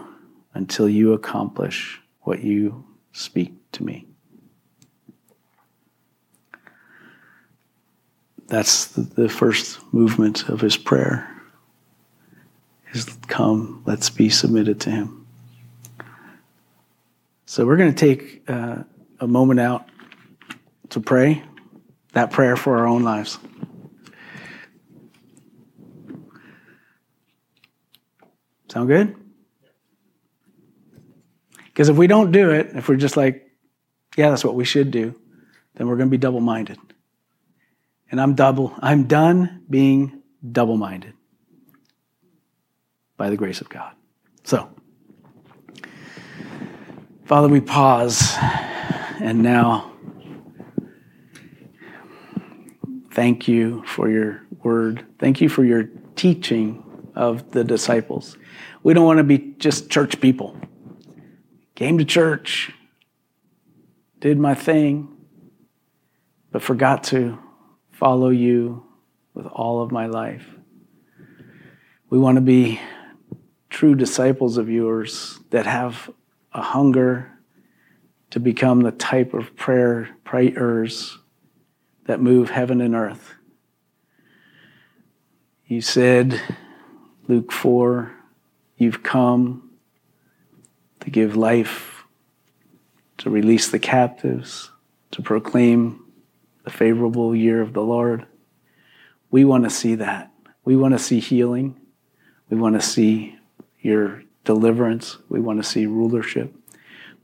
until 0.53 0.89
you 0.89 1.13
accomplish 1.13 2.01
what 2.21 2.43
you 2.43 2.85
speak 3.13 3.53
to 3.73 3.83
me. 3.83 4.07
That's 8.47 8.87
the, 8.87 9.29
first 9.29 9.79
movement 9.93 10.49
of 10.49 10.59
his 10.59 10.75
prayer. 10.75 11.41
Is 12.93 13.05
come, 13.27 13.81
let's 13.85 14.09
be 14.09 14.29
submitted 14.29 14.81
to 14.81 14.89
him. 14.89 15.20
So 17.51 17.65
we're 17.65 17.75
going 17.75 17.93
to 17.93 17.99
take 17.99 18.49
uh, 18.49 18.83
a 19.19 19.27
moment 19.27 19.59
out 19.59 19.89
to 20.91 21.01
pray 21.01 21.43
that 22.13 22.31
prayer 22.31 22.55
for 22.55 22.77
our 22.77 22.87
own 22.87 23.03
lives. 23.03 23.39
Sound 28.71 28.87
good? 28.87 29.17
Because 31.65 31.89
if 31.89 31.97
we 31.97 32.07
don't 32.07 32.31
do 32.31 32.51
it, 32.51 32.69
if 32.73 32.87
we're 32.87 32.95
just 32.95 33.17
like, 33.17 33.51
yeah, 34.15 34.29
that's 34.29 34.45
what 34.45 34.55
we 34.55 34.63
should 34.63 34.89
do, 34.89 35.13
then 35.75 35.89
we're 35.89 35.97
going 35.97 36.07
to 36.07 36.11
be 36.11 36.17
double 36.17 36.39
minded. 36.39 36.77
And 38.09 38.21
I'm 38.21 38.33
double, 38.33 38.73
I'm 38.79 39.07
done 39.07 39.63
being 39.69 40.21
double 40.53 40.77
minded 40.77 41.15
by 43.17 43.29
the 43.29 43.35
grace 43.35 43.59
of 43.59 43.67
God. 43.67 43.93
So, 44.45 44.73
Father, 47.31 47.47
we 47.47 47.61
pause 47.61 48.35
and 49.21 49.41
now 49.41 49.93
thank 53.11 53.47
you 53.47 53.85
for 53.85 54.09
your 54.09 54.41
word. 54.65 55.05
Thank 55.17 55.39
you 55.39 55.47
for 55.47 55.63
your 55.63 55.85
teaching 56.17 56.83
of 57.15 57.51
the 57.51 57.63
disciples. 57.63 58.37
We 58.83 58.93
don't 58.93 59.05
want 59.05 59.19
to 59.19 59.23
be 59.23 59.55
just 59.59 59.89
church 59.89 60.19
people. 60.19 60.57
Came 61.75 61.97
to 61.99 62.03
church, 62.03 62.73
did 64.19 64.37
my 64.37 64.53
thing, 64.53 65.07
but 66.51 66.61
forgot 66.61 67.01
to 67.05 67.39
follow 67.93 68.27
you 68.27 68.85
with 69.33 69.45
all 69.45 69.81
of 69.81 69.89
my 69.89 70.07
life. 70.07 70.47
We 72.09 72.19
want 72.19 72.35
to 72.35 72.41
be 72.41 72.81
true 73.69 73.95
disciples 73.95 74.57
of 74.57 74.67
yours 74.69 75.39
that 75.51 75.65
have 75.65 76.11
a 76.53 76.61
hunger 76.61 77.31
to 78.31 78.39
become 78.39 78.81
the 78.81 78.91
type 78.91 79.33
of 79.33 79.55
prayer 79.55 80.09
prayers 80.23 81.17
that 82.05 82.21
move 82.21 82.49
heaven 82.49 82.81
and 82.81 82.95
earth. 82.95 83.33
You 85.65 85.81
said, 85.81 86.41
Luke 87.27 87.51
4, 87.51 88.11
you've 88.77 89.03
come 89.03 89.71
to 91.01 91.09
give 91.09 91.35
life, 91.35 92.03
to 93.17 93.29
release 93.29 93.69
the 93.69 93.79
captives, 93.79 94.71
to 95.11 95.21
proclaim 95.21 96.03
the 96.63 96.71
favorable 96.71 97.35
year 97.35 97.61
of 97.61 97.73
the 97.73 97.81
Lord. 97.81 98.25
We 99.29 99.45
want 99.45 99.63
to 99.63 99.69
see 99.69 99.95
that. 99.95 100.31
We 100.63 100.75
want 100.75 100.93
to 100.93 100.99
see 100.99 101.19
healing. 101.19 101.79
We 102.49 102.57
want 102.57 102.75
to 102.75 102.81
see 102.81 103.37
your 103.79 104.23
deliverance. 104.43 105.17
We 105.29 105.39
want 105.39 105.63
to 105.63 105.69
see 105.69 105.85
rulership. 105.85 106.53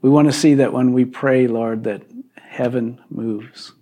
We 0.00 0.10
want 0.10 0.28
to 0.28 0.32
see 0.32 0.54
that 0.54 0.72
when 0.72 0.92
we 0.92 1.04
pray, 1.04 1.46
Lord, 1.46 1.84
that 1.84 2.02
heaven 2.36 3.00
moves. 3.10 3.72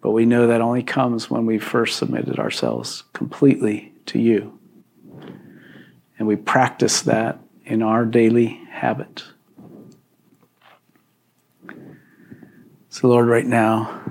But 0.00 0.10
we 0.10 0.26
know 0.26 0.46
that 0.46 0.60
only 0.60 0.82
comes 0.82 1.30
when 1.30 1.46
we 1.46 1.58
first 1.58 1.98
submitted 1.98 2.38
ourselves 2.38 3.04
completely 3.12 3.92
to 4.06 4.18
you. 4.18 4.58
And 6.18 6.28
we 6.28 6.36
practice 6.36 7.02
that 7.02 7.38
in 7.64 7.82
our 7.82 8.04
daily 8.04 8.60
habit. 8.70 9.24
So, 12.90 13.08
Lord, 13.08 13.26
right 13.26 13.46
now, 13.46 14.02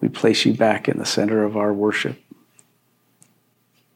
we 0.00 0.08
place 0.08 0.44
you 0.44 0.54
back 0.54 0.88
in 0.88 0.98
the 0.98 1.06
center 1.06 1.44
of 1.44 1.56
our 1.56 1.72
worship. 1.72 2.18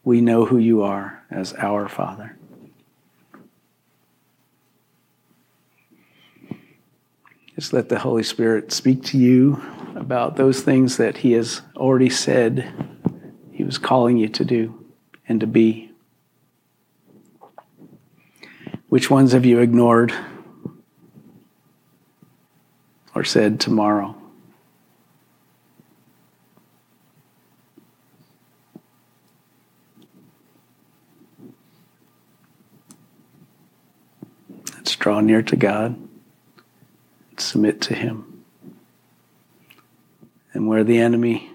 We 0.02 0.20
know 0.20 0.46
who 0.46 0.58
you 0.58 0.82
are 0.82 1.24
as 1.30 1.52
our 1.54 1.88
Father. 1.88 2.35
Just 7.56 7.72
let 7.72 7.88
the 7.88 7.98
Holy 7.98 8.22
Spirit 8.22 8.70
speak 8.70 9.02
to 9.04 9.18
you 9.18 9.62
about 9.94 10.36
those 10.36 10.60
things 10.60 10.98
that 10.98 11.16
He 11.16 11.32
has 11.32 11.62
already 11.74 12.10
said 12.10 12.70
He 13.50 13.64
was 13.64 13.78
calling 13.78 14.18
you 14.18 14.28
to 14.28 14.44
do 14.44 14.84
and 15.26 15.40
to 15.40 15.46
be. 15.46 15.90
Which 18.90 19.10
ones 19.10 19.32
have 19.32 19.46
you 19.46 19.58
ignored 19.60 20.12
or 23.14 23.24
said 23.24 23.58
tomorrow? 23.58 24.14
Let's 34.74 34.94
draw 34.94 35.20
near 35.20 35.40
to 35.40 35.56
God, 35.56 36.05
submit 37.40 37.80
to 37.82 37.94
Him. 37.94 38.44
And 40.52 40.66
where 40.68 40.84
the 40.84 40.98
enemy 40.98 41.50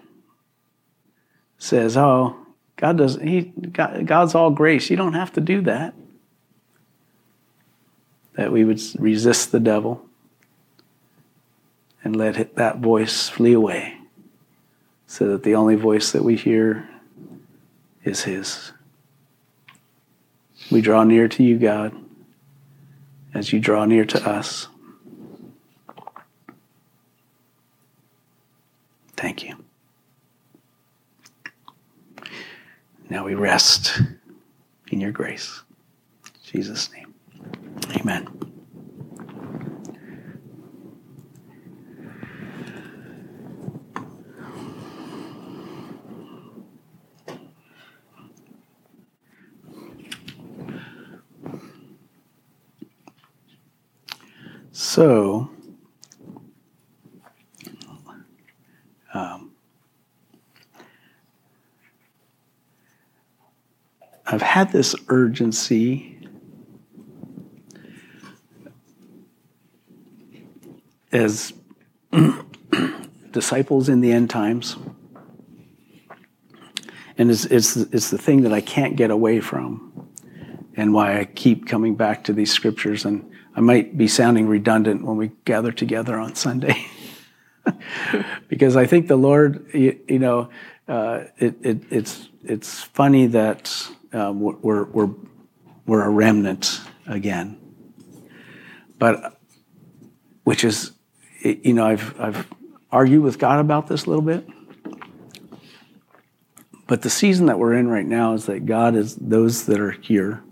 says, 1.57 1.97
"Oh, 1.97 2.37
God 2.75 2.97
does 2.97 3.15
He 3.15 3.41
God, 3.41 4.05
God's 4.05 4.35
all 4.35 4.51
grace. 4.51 4.89
You 4.89 4.97
don't 4.97 5.13
have 5.13 5.33
to 5.33 5.41
do 5.41 5.61
that." 5.61 5.93
That 8.33 8.51
we 8.51 8.63
would 8.63 8.81
resist 8.97 9.51
the 9.51 9.59
devil 9.59 10.05
and 12.03 12.15
let 12.15 12.55
that 12.55 12.79
voice 12.79 13.29
flee 13.29 13.53
away, 13.53 13.97
so 15.05 15.27
that 15.29 15.43
the 15.43 15.55
only 15.55 15.75
voice 15.75 16.11
that 16.11 16.23
we 16.23 16.35
hear 16.35 16.89
is 18.03 18.23
His. 18.23 18.71
We 20.71 20.81
draw 20.81 21.03
near 21.03 21.27
to 21.27 21.43
you, 21.43 21.57
God 21.57 21.95
as 23.33 23.53
you 23.53 23.59
draw 23.59 23.85
near 23.85 24.05
to 24.05 24.29
us. 24.29 24.67
Thank 29.21 29.43
you. 29.43 29.55
Now 33.07 33.23
we 33.23 33.35
rest 33.35 34.01
in 34.91 34.99
your 34.99 35.11
grace. 35.11 35.61
In 36.25 36.31
Jesus' 36.43 36.89
name. 36.91 37.13
Amen. 37.97 38.27
So, 54.71 55.51
um, 59.13 59.51
I've 64.25 64.41
had 64.61 64.71
this 64.71 64.95
urgency 65.07 66.19
as 71.11 71.53
disciples 73.31 73.89
in 73.89 74.01
the 74.01 74.11
end 74.11 74.29
times 74.29 74.77
and 77.17 77.29
it's, 77.29 77.45
it's, 77.45 77.75
it's 77.75 78.09
the 78.09 78.17
thing 78.17 78.41
that 78.41 78.53
I 78.53 78.61
can't 78.61 78.95
get 78.95 79.11
away 79.11 79.41
from, 79.41 80.09
and 80.75 80.93
why 80.93 81.19
I 81.19 81.25
keep 81.25 81.67
coming 81.67 81.95
back 81.95 82.23
to 82.23 82.33
these 82.33 82.51
scriptures. 82.51 83.05
And 83.05 83.29
I 83.55 83.61
might 83.61 83.97
be 83.97 84.07
sounding 84.07 84.47
redundant 84.47 85.03
when 85.03 85.17
we 85.17 85.31
gather 85.45 85.71
together 85.71 86.17
on 86.17 86.33
Sunday, 86.33 86.83
because 88.47 88.75
I 88.75 88.85
think 88.87 89.07
the 89.07 89.17
Lord, 89.17 89.67
you, 89.73 89.99
you 90.07 90.17
know, 90.17 90.49
it's 90.91 92.29
it's 92.43 92.83
funny 92.83 93.27
that 93.27 93.87
um, 94.13 94.39
we're 94.41 96.03
a 96.03 96.09
remnant 96.09 96.81
again, 97.07 97.57
but 98.97 99.39
which 100.43 100.63
is, 100.63 100.91
you 101.41 101.73
know, 101.73 101.85
I've 101.85 102.19
I've 102.19 102.47
argued 102.91 103.23
with 103.23 103.39
God 103.39 103.59
about 103.59 103.87
this 103.87 104.05
a 104.05 104.09
little 104.09 104.23
bit. 104.23 104.45
But 106.87 107.03
the 107.03 107.09
season 107.09 107.45
that 107.45 107.57
we're 107.57 107.73
in 107.73 107.87
right 107.87 108.05
now 108.05 108.33
is 108.33 108.47
that 108.47 108.65
God 108.65 108.95
is 108.95 109.15
those 109.15 109.65
that 109.67 109.79
are 109.79 109.91
here. 109.91 110.43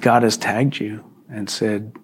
God 0.00 0.22
has 0.22 0.36
tagged 0.36 0.78
you 0.78 1.04
and 1.28 1.50
said, 1.50 1.96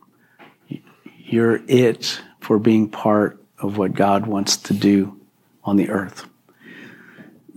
You're 1.18 1.60
it 1.68 2.20
for 2.40 2.58
being 2.58 2.88
part 2.88 3.40
of 3.58 3.78
what 3.78 3.94
God 3.94 4.26
wants 4.26 4.56
to 4.56 4.74
do 4.74 5.20
on 5.62 5.76
the 5.76 5.88
earth. 5.88 6.26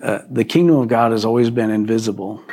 Uh, 0.06 0.22
the 0.30 0.46
kingdom 0.46 0.76
of 0.76 0.88
God 0.88 1.13
has 1.13 1.26
always 1.26 1.50
been 1.50 1.72
invisible, 1.72 2.44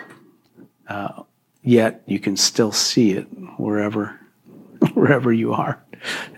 uh, 0.89 1.23
yet 1.63 2.03
you 2.07 2.19
can 2.19 2.35
still 2.35 2.73
see 2.73 3.13
it 3.13 3.25
wherever, 3.59 4.19
wherever 4.95 5.31
you 5.31 5.53
are. 5.53 5.85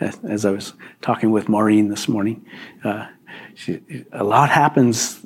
As 0.00 0.44
I 0.44 0.50
was 0.50 0.72
talking 1.02 1.30
with 1.30 1.48
Maureen 1.48 1.88
this 1.88 2.08
morning, 2.08 2.44
uh, 2.82 3.06
she, 3.54 3.80
a 4.10 4.24
lot 4.24 4.50
happens 4.50 5.24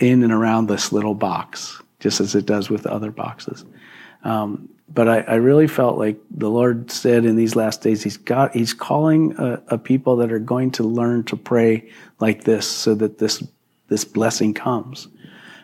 in 0.00 0.24
and 0.24 0.32
around 0.32 0.66
this 0.66 0.90
little 0.90 1.14
box, 1.14 1.80
just 2.00 2.20
as 2.20 2.34
it 2.34 2.44
does 2.44 2.68
with 2.68 2.84
other 2.84 3.12
boxes. 3.12 3.64
Um, 4.24 4.68
but 4.92 5.08
I, 5.08 5.20
I, 5.20 5.34
really 5.36 5.68
felt 5.68 5.96
like 5.96 6.18
the 6.28 6.50
Lord 6.50 6.90
said 6.90 7.24
in 7.24 7.36
these 7.36 7.54
last 7.54 7.82
days, 7.82 8.02
He's 8.02 8.16
got 8.16 8.52
He's 8.52 8.74
calling 8.74 9.36
a, 9.38 9.62
a, 9.68 9.78
people 9.78 10.16
that 10.16 10.32
are 10.32 10.40
going 10.40 10.72
to 10.72 10.82
learn 10.82 11.22
to 11.24 11.36
pray 11.36 11.88
like 12.18 12.42
this, 12.42 12.66
so 12.66 12.96
that 12.96 13.18
this 13.18 13.44
this 13.88 14.04
blessing 14.04 14.54
comes, 14.54 15.08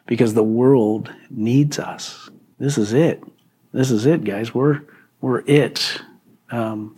because 0.06 0.34
the 0.34 0.42
world 0.42 1.12
needs 1.30 1.78
us. 1.78 2.30
This 2.58 2.78
is 2.78 2.92
it. 2.92 3.22
This 3.72 3.90
is 3.90 4.06
it, 4.06 4.24
guys. 4.24 4.54
We're 4.54 4.82
we're 5.20 5.42
it. 5.46 6.00
Um, 6.50 6.96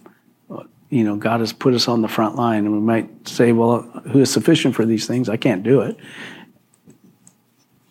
you 0.88 1.02
know, 1.02 1.16
God 1.16 1.40
has 1.40 1.52
put 1.52 1.74
us 1.74 1.88
on 1.88 2.02
the 2.02 2.08
front 2.08 2.36
line, 2.36 2.64
and 2.64 2.72
we 2.72 2.80
might 2.80 3.28
say, 3.28 3.52
"Well, 3.52 3.82
who 4.12 4.20
is 4.20 4.30
sufficient 4.30 4.74
for 4.74 4.84
these 4.84 5.06
things? 5.06 5.28
I 5.28 5.36
can't 5.36 5.62
do 5.62 5.80
it." 5.80 5.96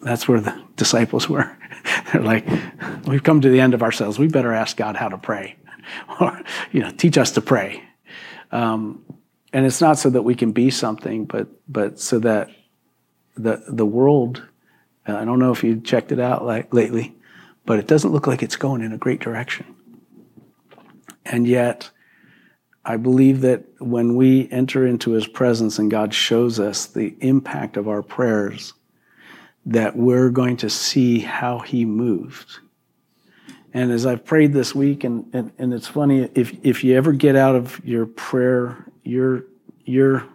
That's 0.01 0.27
where 0.27 0.39
the 0.39 0.63
disciples 0.75 1.27
were. 1.27 1.57
They're 2.13 2.21
like, 2.21 2.47
we've 3.07 3.23
come 3.23 3.41
to 3.41 3.49
the 3.49 3.59
end 3.59 3.73
of 3.73 3.83
ourselves. 3.83 4.19
We 4.19 4.27
better 4.27 4.53
ask 4.53 4.77
God 4.77 4.95
how 4.95 5.09
to 5.09 5.17
pray, 5.17 5.57
or 6.19 6.41
you 6.71 6.81
know, 6.81 6.91
teach 6.91 7.17
us 7.17 7.31
to 7.31 7.41
pray. 7.41 7.83
Um, 8.51 9.03
and 9.51 9.65
it's 9.65 9.81
not 9.81 9.97
so 9.97 10.09
that 10.09 10.21
we 10.21 10.35
can 10.35 10.51
be 10.51 10.69
something, 10.69 11.25
but 11.25 11.47
but 11.67 11.99
so 11.99 12.19
that 12.19 12.49
the 13.35 13.63
the 13.67 13.85
world. 13.85 14.43
Uh, 15.07 15.15
I 15.17 15.25
don't 15.25 15.39
know 15.39 15.51
if 15.51 15.63
you 15.63 15.79
checked 15.79 16.11
it 16.11 16.19
out 16.19 16.45
like 16.45 16.73
lately, 16.73 17.15
but 17.65 17.79
it 17.79 17.87
doesn't 17.87 18.11
look 18.11 18.27
like 18.27 18.43
it's 18.43 18.55
going 18.55 18.81
in 18.81 18.91
a 18.91 18.97
great 18.97 19.19
direction. 19.19 19.75
And 21.25 21.47
yet, 21.47 21.89
I 22.83 22.97
believe 22.97 23.41
that 23.41 23.65
when 23.79 24.15
we 24.15 24.49
enter 24.51 24.85
into 24.85 25.11
His 25.11 25.27
presence 25.27 25.79
and 25.79 25.89
God 25.89 26.13
shows 26.13 26.59
us 26.59 26.85
the 26.85 27.15
impact 27.19 27.77
of 27.77 27.87
our 27.87 28.01
prayers 28.01 28.73
that 29.65 29.95
we're 29.95 30.29
going 30.29 30.57
to 30.57 30.69
see 30.69 31.19
how 31.19 31.59
he 31.59 31.85
moved. 31.85 32.59
And 33.73 33.91
as 33.91 34.05
I've 34.05 34.23
prayed 34.23 34.53
this 34.53 34.73
week, 34.73 35.03
and, 35.03 35.25
and, 35.33 35.51
and 35.57 35.73
it's 35.73 35.87
funny, 35.87 36.29
if, 36.35 36.55
if 36.63 36.83
you 36.83 36.95
ever 36.95 37.11
get 37.11 37.35
out 37.35 37.55
of 37.55 37.83
your 37.83 38.05
prayer, 38.05 38.85
your, 39.03 39.45
your 39.83 40.25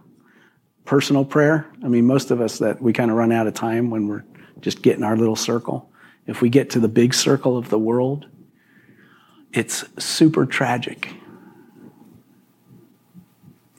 personal 0.91 1.25
prayer, 1.25 1.65
I 1.85 1.87
mean, 1.87 2.05
most 2.05 2.33
of 2.33 2.41
us 2.41 2.59
that 2.59 2.83
we 2.83 2.93
kind 2.93 3.13
of 3.13 3.17
run 3.17 3.31
out 3.31 3.47
of 3.47 3.55
time 3.55 3.91
when 3.91 4.09
we're 4.09 4.25
just 4.61 4.83
getting 4.83 5.05
our 5.05 5.17
little 5.17 5.37
circle. 5.37 5.89
If 6.27 6.43
we 6.43 6.49
get 6.49 6.71
to 6.71 6.81
the 6.81 6.89
big 6.89 7.15
circle 7.15 7.57
of 7.57 7.69
the 7.69 7.79
world, 7.79 8.27
it's 9.53 9.85
super 10.03 10.47
tragic. 10.47 11.15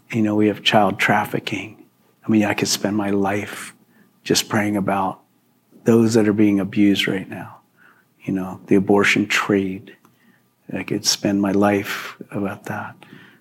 You 0.09 0.21
know, 0.21 0.35
we 0.35 0.47
have 0.47 0.63
child 0.63 0.99
trafficking. 0.99 1.85
I 2.25 2.31
mean, 2.31 2.45
I 2.45 2.53
could 2.53 2.69
spend 2.69 2.95
my 2.95 3.09
life 3.09 3.75
just 4.23 4.47
praying 4.47 4.77
about 4.77 5.19
those 5.83 6.13
that 6.13 6.29
are 6.29 6.33
being 6.33 6.61
abused 6.61 7.09
right 7.09 7.29
now. 7.29 7.59
You 8.23 8.31
know, 8.31 8.61
the 8.67 8.75
abortion 8.75 9.27
trade. 9.27 9.97
I 10.71 10.83
could 10.83 11.05
spend 11.05 11.41
my 11.41 11.51
life 11.51 12.15
about 12.31 12.67
that. 12.67 12.95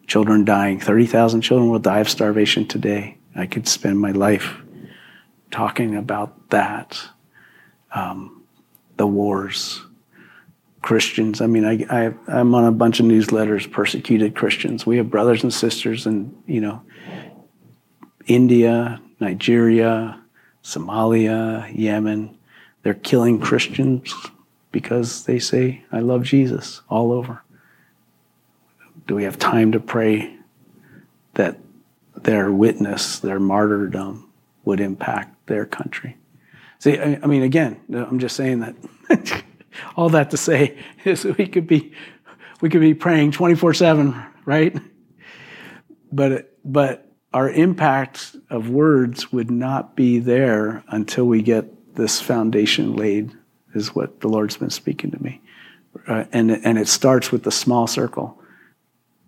Children 0.09 0.45
dying. 0.45 0.81
30,000 0.81 1.41
children 1.43 1.71
will 1.71 1.79
die 1.79 2.01
of 2.01 2.09
starvation 2.09 2.67
today. 2.67 3.17
I 3.35 3.47
could 3.47 3.67
spend 3.69 4.01
my 4.01 4.13
life 4.13 4.57
talking 5.51 5.97
about 5.97 6.51
that. 6.51 7.01
Um, 7.95 8.45
the 8.97 9.07
wars. 9.07 9.83
Christians. 10.83 11.41
I 11.41 11.47
mean, 11.47 11.65
I, 11.65 11.85
I, 11.91 12.15
I'm 12.27 12.55
on 12.55 12.65
a 12.65 12.73
bunch 12.73 13.01
of 13.01 13.07
newsletters, 13.07 13.71
persecuted 13.71 14.35
Christians. 14.35 14.87
We 14.87 14.97
have 14.97 15.11
brothers 15.11 15.43
and 15.43 15.53
sisters 15.53 16.07
in, 16.07 16.35
you 16.47 16.61
know, 16.61 16.83
India, 18.27 19.01
Nigeria, 19.19 20.21
Somalia, 20.65 21.71
Yemen. 21.77 22.37
They're 22.83 22.95
killing 22.95 23.41
Christians 23.41 24.15
because 24.73 25.25
they 25.25 25.39
say, 25.39 25.85
I 25.93 26.01
love 26.01 26.23
Jesus 26.23 26.81
all 26.89 27.13
over. 27.13 27.43
Do 29.07 29.15
we 29.15 29.25
have 29.25 29.39
time 29.39 29.73
to 29.73 29.81
pray 29.81 30.35
that 31.35 31.59
their 32.25 32.53
witness, 32.53 33.19
their 33.19 33.41
martyrdom, 33.41 34.31
would 34.65 34.81
impact 34.81 35.47
their 35.47 35.65
country? 35.65 36.17
See, 36.79 36.99
I 36.99 37.27
mean, 37.27 37.43
again, 37.43 37.81
I'm 37.93 38.19
just 38.19 38.37
saying 38.37 38.61
that. 38.61 39.45
all 39.97 40.09
that 40.11 40.31
to 40.31 40.37
say 40.37 40.77
is 41.05 41.25
we 41.25 41.47
could 41.47 41.67
be, 41.67 41.93
we 42.61 42.69
could 42.69 42.81
be 42.81 42.95
praying 42.95 43.33
24 43.33 43.75
seven, 43.75 44.23
right? 44.45 44.77
But, 46.13 46.57
but 46.65 47.11
our 47.33 47.51
impact 47.51 48.37
of 48.49 48.71
words 48.71 49.33
would 49.33 49.51
not 49.51 49.95
be 49.95 50.19
there 50.19 50.83
until 50.89 51.27
we 51.27 51.43
get 51.43 51.95
this 51.95 52.21
foundation 52.21 52.97
laid, 52.97 53.33
is 53.75 53.95
what 53.95 54.21
the 54.21 54.29
Lord's 54.29 54.57
been 54.57 54.71
speaking 54.71 55.11
to 55.13 55.23
me. 55.23 55.41
Uh, 56.07 56.25
and, 56.33 56.51
and 56.51 56.79
it 56.79 56.89
starts 56.89 57.31
with 57.31 57.43
the 57.43 57.51
small 57.51 57.87
circle. 57.87 58.41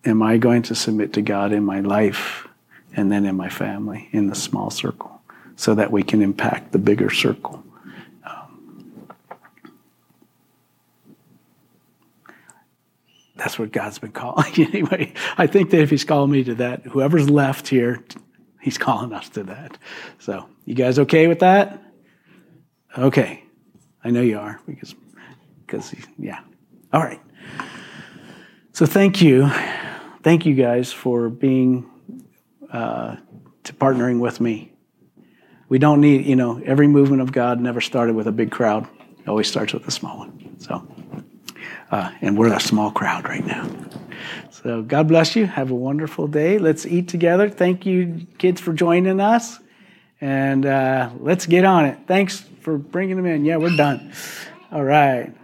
Am 0.05 0.23
I 0.23 0.39
going 0.39 0.63
to 0.63 0.75
submit 0.75 1.13
to 1.13 1.23
God 1.23 1.53
in 1.53 1.65
my 1.65 1.81
life 1.81 2.49
and 2.95 3.11
then 3.11 3.25
in 3.25 3.37
my 3.37 3.49
family, 3.49 4.09
in 4.13 4.29
the 4.29 4.35
small 4.35 4.71
circle, 4.71 5.23
so 5.57 5.75
that 5.75 5.91
we 5.91 6.03
can 6.03 6.23
impact 6.23 6.73
the 6.73 6.79
bigger 6.79 7.11
circle? 7.11 7.65
Um, 8.25 9.09
that's 13.37 13.59
what 13.59 13.73
God's 13.73 13.99
been 13.99 14.13
calling. 14.13 14.53
anyway, 14.57 15.13
I 15.37 15.47
think 15.47 15.71
that 15.71 15.81
if 15.81 15.91
He's 15.91 16.05
called 16.05 16.31
me 16.31 16.45
to 16.45 16.55
that, 16.57 16.83
whoever's 16.83 17.31
left 17.31 17.69
here, 17.69 18.05
He's 18.61 18.79
calling 18.79 19.13
us 19.13 19.29
to 19.31 19.43
that. 19.45 19.77
So, 20.21 20.49
you 20.65 20.75
guys 20.75 20.99
okay 21.01 21.27
with 21.27 21.41
that? 21.41 21.83
Okay. 22.97 23.43
I 24.05 24.11
know 24.11 24.21
you 24.21 24.39
are 24.39 24.61
because, 24.67 24.95
because 25.67 25.95
yeah. 26.19 26.41
All 26.93 27.01
right. 27.01 27.21
So, 28.73 28.87
thank 28.87 29.21
you. 29.21 29.51
Thank 30.23 30.47
you 30.47 30.55
guys 30.55 30.93
for 30.93 31.29
being, 31.29 31.91
uh, 32.73 33.17
to 33.65 33.73
partnering 33.75 34.21
with 34.21 34.41
me. 34.41 34.73
We 35.69 35.79
don't 35.79 36.01
need, 36.01 36.27
you 36.27 36.37
know, 36.37 36.61
every 36.65 36.87
movement 36.87 37.23
of 37.23 37.33
God 37.33 37.61
never 37.61 37.81
started 37.81 38.15
with 38.15 38.27
a 38.27 38.33
big 38.33 38.51
crowd. 38.51 38.87
It 39.19 39.29
always 39.29 39.49
starts 39.49 39.73
with 39.73 39.87
a 39.87 39.91
small 39.91 40.19
one. 40.19 40.57
So, 40.59 40.87
uh, 41.91 42.11
and 42.21 42.37
we're 42.37 42.53
a 42.53 42.61
small 42.61 42.91
crowd 42.91 43.25
right 43.29 43.45
now. 43.45 43.69
So 44.51 44.83
God 44.83 45.09
bless 45.09 45.35
you. 45.35 45.47
Have 45.47 45.71
a 45.71 45.75
wonderful 45.75 46.27
day. 46.27 46.59
Let's 46.59 46.87
eat 46.87 47.09
together. 47.09 47.49
Thank 47.49 47.87
you, 47.87 48.27
kids, 48.39 48.61
for 48.61 48.73
joining 48.73 49.21
us. 49.21 49.59
And 50.21 50.67
uh, 50.67 51.11
let's 51.19 51.47
get 51.47 51.65
on 51.65 51.87
it. 51.87 51.99
Thanks 52.07 52.45
for 52.61 52.79
bringing 52.79 53.17
them 53.17 53.27
in. 53.27 53.45
Yeah, 53.45 53.57
we're 53.57 53.77
done. 53.77 54.13
All 54.71 54.85
right. 54.85 55.35